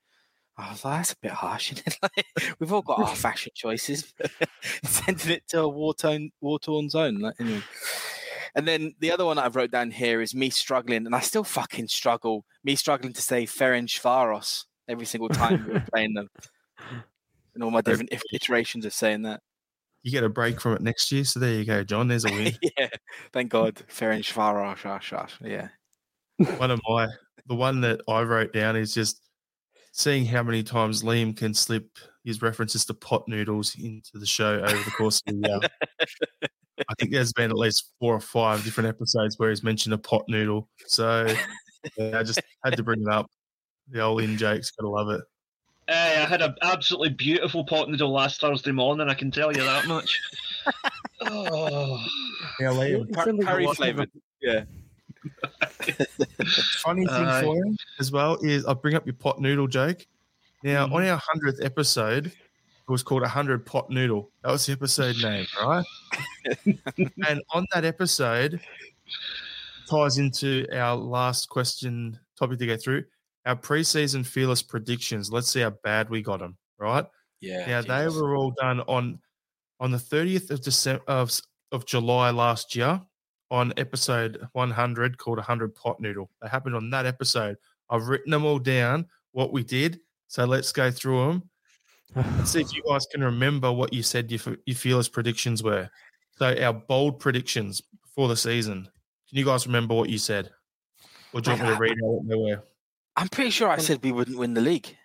[0.60, 1.72] I was like, that's a bit harsh.
[1.72, 2.26] is like,
[2.58, 4.12] we've all got our fashion choices.
[4.84, 7.20] Sending it to a war torn, war torn zone.
[7.20, 7.62] Like, anyway.
[8.54, 11.44] And then the other one I've wrote down here is me struggling, and I still
[11.44, 12.44] fucking struggle.
[12.64, 16.28] Me struggling to say Ferencvaros every single time we are playing them,
[17.54, 19.40] and all my different iterations of saying that.
[20.02, 22.08] You get a break from it next year, so there you go, John.
[22.08, 22.54] There's a win.
[22.76, 22.88] yeah,
[23.32, 25.30] thank God, Ferencvaros.
[25.44, 25.68] Yeah.
[26.56, 27.06] One of my,
[27.46, 29.20] the one that I wrote down is just
[29.92, 31.86] seeing how many times Liam can slip
[32.24, 35.60] his references to pot noodles into the show over the course of the year.
[36.88, 39.98] I think there's been at least four or five different episodes where he's mentioned a
[39.98, 40.68] pot noodle.
[40.86, 41.26] So
[41.96, 43.30] yeah, I just had to bring it up.
[43.90, 45.22] The old in jokes, gotta love it.
[45.88, 49.08] Hey, I had an absolutely beautiful pot noodle last Thursday morning.
[49.08, 50.20] I can tell you that much.
[51.22, 52.06] oh.
[52.60, 53.12] Yeah, Liam.
[53.44, 54.10] Curry flavored.
[54.40, 54.64] Yeah.
[56.82, 60.06] Funny thing uh, for you as well is I bring up your pot noodle joke.
[60.62, 60.94] Now, mm-hmm.
[60.94, 62.34] on our hundredth episode, it
[62.88, 64.30] was called a hundred pot noodle.
[64.42, 65.84] That was the episode name, right?
[67.28, 68.60] and on that episode,
[69.88, 73.04] ties into our last question topic to go through.
[73.46, 75.32] Our preseason fearless predictions.
[75.32, 77.06] Let's see how bad we got them, right?
[77.40, 77.66] Yeah.
[77.66, 79.18] Now they were all done on
[79.80, 81.32] on the 30th of December of,
[81.72, 83.00] of July last year
[83.50, 86.30] on episode 100 called 100 Pot Noodle.
[86.40, 87.56] They happened on that episode.
[87.88, 90.00] I've written them all down, what we did.
[90.28, 91.50] So let's go through them.
[92.14, 95.88] Let's see if you guys can remember what you said your, your fearless predictions were.
[96.38, 98.88] So our bold predictions before the season.
[99.28, 100.50] Can you guys remember what you said?
[101.32, 102.62] Or do you want me to read out what they were?
[103.16, 104.96] I'm pretty sure I said we wouldn't win the league.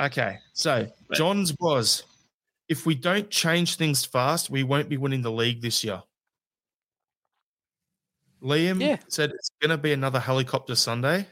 [0.00, 0.38] Okay.
[0.54, 2.04] So John's was
[2.68, 6.02] if we don't change things fast, we won't be winning the league this year.
[8.42, 8.98] Liam Yeah.
[9.08, 11.26] said it's going to be another helicopter Sunday.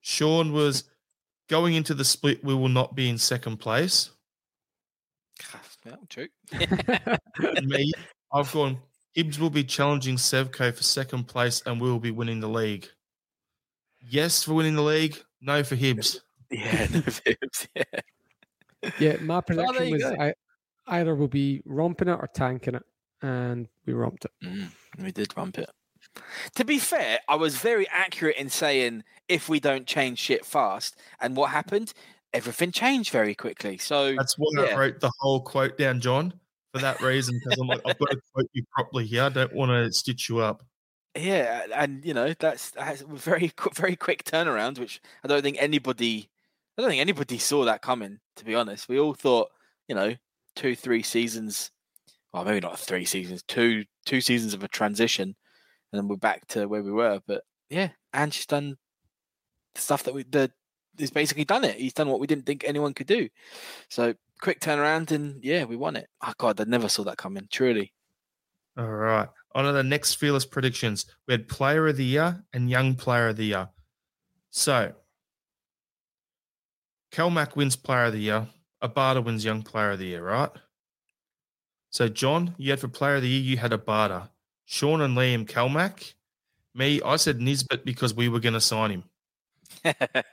[0.00, 0.84] Sean was
[1.48, 4.10] going into the split, we will not be in second place.
[5.84, 6.28] Yeah, true.
[7.62, 7.92] Me,
[8.32, 8.78] I've gone,
[9.16, 12.88] Hibs will be challenging Sevco for second place and we will be winning the league.
[14.00, 16.20] Yes for winning the league, no for Hibs.
[16.50, 17.82] Yeah, no fibs, yeah.
[18.98, 20.04] Yeah, my prediction you was.
[20.04, 20.32] I,
[20.86, 22.82] either we'll be romping it or tanking it,
[23.22, 24.32] and we romped it.
[24.44, 24.70] Mm,
[25.02, 25.70] we did rump it.
[26.56, 30.96] To be fair, I was very accurate in saying if we don't change shit fast,
[31.20, 31.92] and what happened?
[32.32, 33.78] Everything changed very quickly.
[33.78, 34.74] So That's why yeah.
[34.74, 36.32] I wrote the whole quote down, John,
[36.72, 39.22] for that reason, because I'm like, I've got to quote you properly here.
[39.22, 40.62] I don't want to stitch you up.
[41.16, 45.56] Yeah, and you know that's, that's a very very quick turnaround, which I don't think
[45.60, 46.28] anybody,
[46.76, 48.20] I don't think anybody saw that coming.
[48.36, 49.50] To be honest, we all thought,
[49.88, 50.14] you know,
[50.54, 51.70] two three seasons,
[52.32, 55.34] well maybe not three seasons, two two seasons of a transition,
[55.92, 57.20] and then we're back to where we were.
[57.26, 58.76] But yeah, and she's done
[59.74, 60.50] the stuff that we the
[60.96, 61.76] he's basically done it.
[61.76, 63.28] He's done what we didn't think anyone could do.
[63.88, 66.08] So quick turnaround, and yeah, we won it.
[66.22, 67.48] Oh god, I never saw that coming.
[67.50, 67.92] Truly.
[68.76, 69.28] All right.
[69.54, 71.06] On to the next fearless predictions.
[71.26, 73.68] We had player of the year and young player of the year.
[74.50, 74.92] So,
[77.12, 78.46] CalMac wins player of the year.
[78.82, 80.50] Abada wins young player of the year, right?
[81.90, 84.30] So, John, you had for player of the year, you had Abada.
[84.66, 86.14] Sean and Liam CalMac.
[86.74, 89.04] Me, I said Nisbet because we were going to sign him.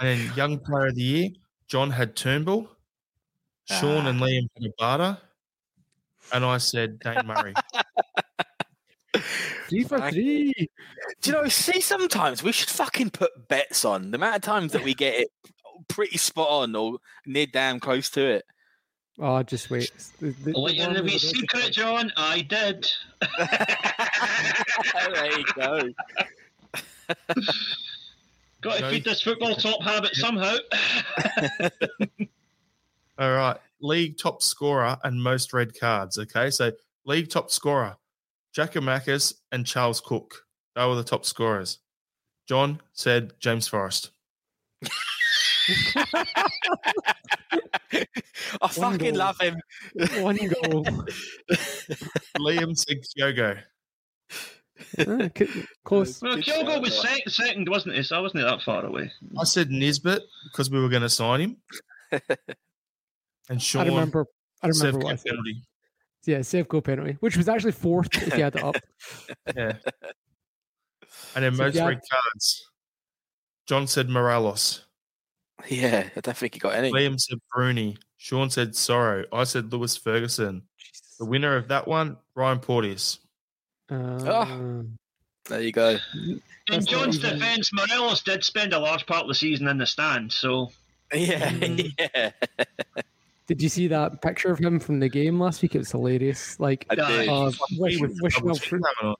[0.00, 1.28] And then young player of the year,
[1.68, 2.68] John had Turnbull.
[3.66, 4.24] Sean and ah.
[4.24, 5.18] Liam had Abada.
[6.32, 7.54] And I said Dane Murray.
[9.68, 10.52] Three for three.
[11.20, 14.10] Do you know, see, sometimes we should fucking put bets on.
[14.10, 15.28] The amount of times that we get it
[15.90, 18.44] pretty spot on or near damn close to it.
[19.18, 19.90] Oh, just wait.
[20.20, 22.10] The- the- I'll let the you one know with be secret, John.
[22.16, 22.90] I did.
[25.14, 25.88] there you go.
[28.62, 28.90] Got to No.
[28.90, 30.56] feed this football top habit somehow.
[33.18, 33.56] All right.
[33.80, 36.18] League top scorer and most red cards.
[36.18, 36.50] Okay.
[36.50, 36.72] So,
[37.04, 37.96] league top scorer,
[38.54, 40.44] Jack Giakoumakis and Charles Cook.
[40.76, 41.78] They were the top scorers.
[42.46, 44.10] John said James Forrest.
[48.62, 49.18] I fucking goal.
[49.18, 49.56] love him.
[50.22, 50.84] One goal.
[52.38, 53.58] Liam said Kyogo.
[54.98, 56.22] Ah, c- Close.
[56.22, 58.02] well, Kyogo was sec- second, wasn't he?
[58.02, 59.10] So I wasn't it that far away.
[59.38, 61.56] I said Nisbet because we were going to sign him.
[63.48, 64.26] And Sean I remember.
[64.62, 65.30] I remember what I said.
[65.30, 65.62] penalty.
[66.24, 68.76] Yeah, safe goal penalty, which was actually fourth if you had it up.
[69.56, 69.72] Yeah.
[71.34, 71.88] And then So, most yeah.
[71.88, 72.70] red cards.
[73.66, 74.84] John said Morelos.
[75.68, 76.90] Yeah, I don't think he got any.
[76.92, 77.96] Liam said Bruni.
[78.18, 79.24] Sean said Soro.
[79.32, 80.62] I said Lewis Ferguson.
[81.18, 83.18] The winner of that one, Ryan Porteous.
[83.90, 84.82] Uh,
[85.48, 85.98] There you go.
[86.70, 90.32] In John's defence, Morelos did spend a large part of the season in the stand,
[90.32, 90.70] so
[91.12, 91.92] Yeah, Mm.
[91.98, 92.30] yeah.
[93.48, 95.74] Did you see that picture of him from the game last week?
[95.74, 96.60] It was hilarious.
[96.60, 97.28] Like, I did.
[97.28, 99.14] uh, wish, He was wishing double up chin for,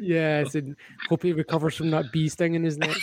[0.00, 0.74] yeah, I said,
[1.10, 2.96] hope he recovers from that bee sting in his neck.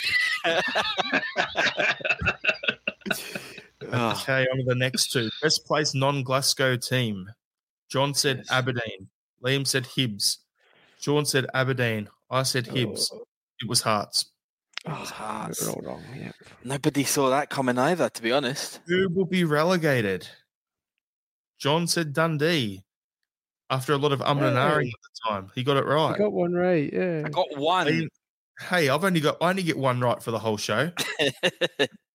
[3.92, 3.96] it.
[3.98, 5.30] Oh, Okay, on to the next two.
[5.42, 7.30] Best place non Glasgow team.
[7.88, 8.50] John said Yes.
[8.50, 9.08] Aberdeen.
[9.44, 10.38] Liam said Hibs.
[11.00, 12.08] John said Aberdeen.
[12.30, 13.10] I said Hibs.
[13.60, 14.26] It was Hearts.
[14.86, 15.54] it was hard.
[15.54, 16.02] They're all wrong.
[16.16, 16.32] Yeah.
[16.64, 18.80] Nobody saw that coming either, to be honest.
[18.86, 20.26] Who will be relegated?
[21.58, 22.84] John said Dundee.
[23.70, 26.18] After a lot of um and ahhing at the time, he got it You right.
[26.18, 26.92] got one right.
[26.92, 27.22] Yeah.
[27.24, 28.08] I got one.
[28.68, 30.90] Hey, I've only got I only get one right for the whole show.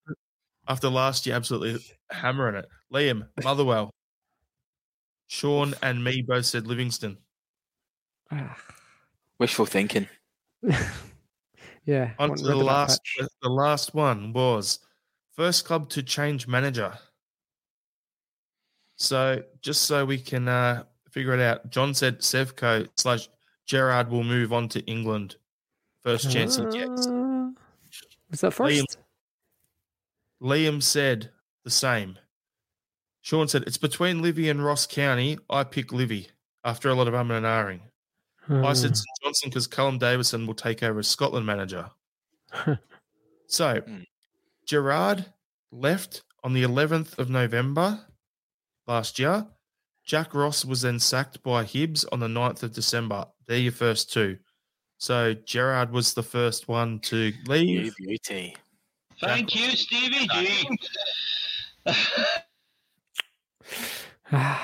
[0.68, 2.68] After last year, absolutely hammering it.
[2.93, 3.91] Liam, Motherwell.
[5.28, 7.18] Sean and me both said Livingston.
[9.39, 10.07] Wishful thinking.
[11.86, 12.11] yeah.
[12.20, 13.01] On to the last
[13.41, 14.80] the last one was
[15.36, 16.93] first club to change manager.
[18.95, 23.30] So just so we can uh, figure it out, John said Sevco slash
[23.68, 25.36] Gerrard will move on to England.
[26.03, 27.05] First chance he gets.
[27.05, 27.49] Uh,
[28.32, 28.76] Was that Liam- first?
[28.80, 28.96] Liam
[30.81, 31.31] said
[31.63, 32.17] the same.
[33.21, 35.38] Sean said it's between Livy and Ross County.
[35.49, 36.29] I pick Livy
[36.63, 37.81] after a lot of umming and ahhing.
[38.65, 38.93] I said Hmm.
[38.95, 41.89] St Johnstone because Callum Davidson will take over as Scotland manager.
[43.47, 44.01] so Hmm.
[44.65, 45.25] Gerrard
[45.71, 47.99] left on the 11th of November
[48.85, 49.45] last year.
[50.05, 53.25] Jack Ross was then sacked by Hibs on the 9th of December.
[53.45, 54.38] They're your first two.
[54.97, 57.95] So Gerrard was the first one to You leave.
[57.97, 58.55] beauty.
[59.20, 60.70] Thank you, Stevie G.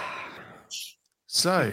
[1.25, 1.71] So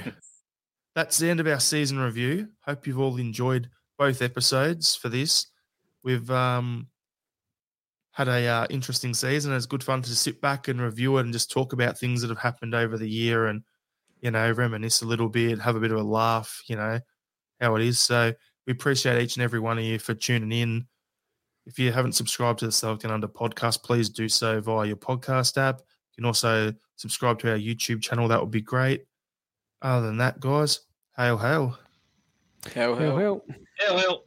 [0.94, 2.48] that's the end of our season review.
[2.64, 3.68] Hope you've all enjoyed
[3.98, 5.48] both episodes for this.
[6.02, 6.88] We've um,
[8.12, 9.52] had a uh, interesting season.
[9.52, 12.30] It's good fun to sit back and review it and just talk about things that
[12.30, 13.62] have happened over the year and
[14.22, 16.62] you know reminisce a little bit, have a bit of a laugh.
[16.66, 17.00] You know
[17.60, 18.00] how it is.
[18.00, 18.32] So
[18.66, 20.86] we appreciate each and every one of you for tuning in.
[21.66, 24.96] If you haven't subscribed to the Celtic Down Under podcast, please do so via your
[24.96, 25.78] podcast app.
[25.78, 28.28] You can also subscribe to our YouTube channel.
[28.28, 29.04] That would be great.
[29.82, 30.80] Other than that, guys,
[31.16, 31.78] hail, hail.
[32.72, 33.16] Hail, hail.
[33.16, 33.44] Hail, hail.
[33.78, 34.24] Hell, hell.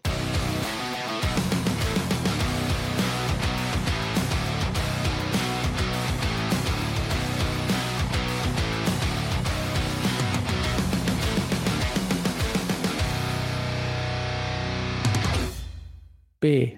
[16.39, 16.77] B.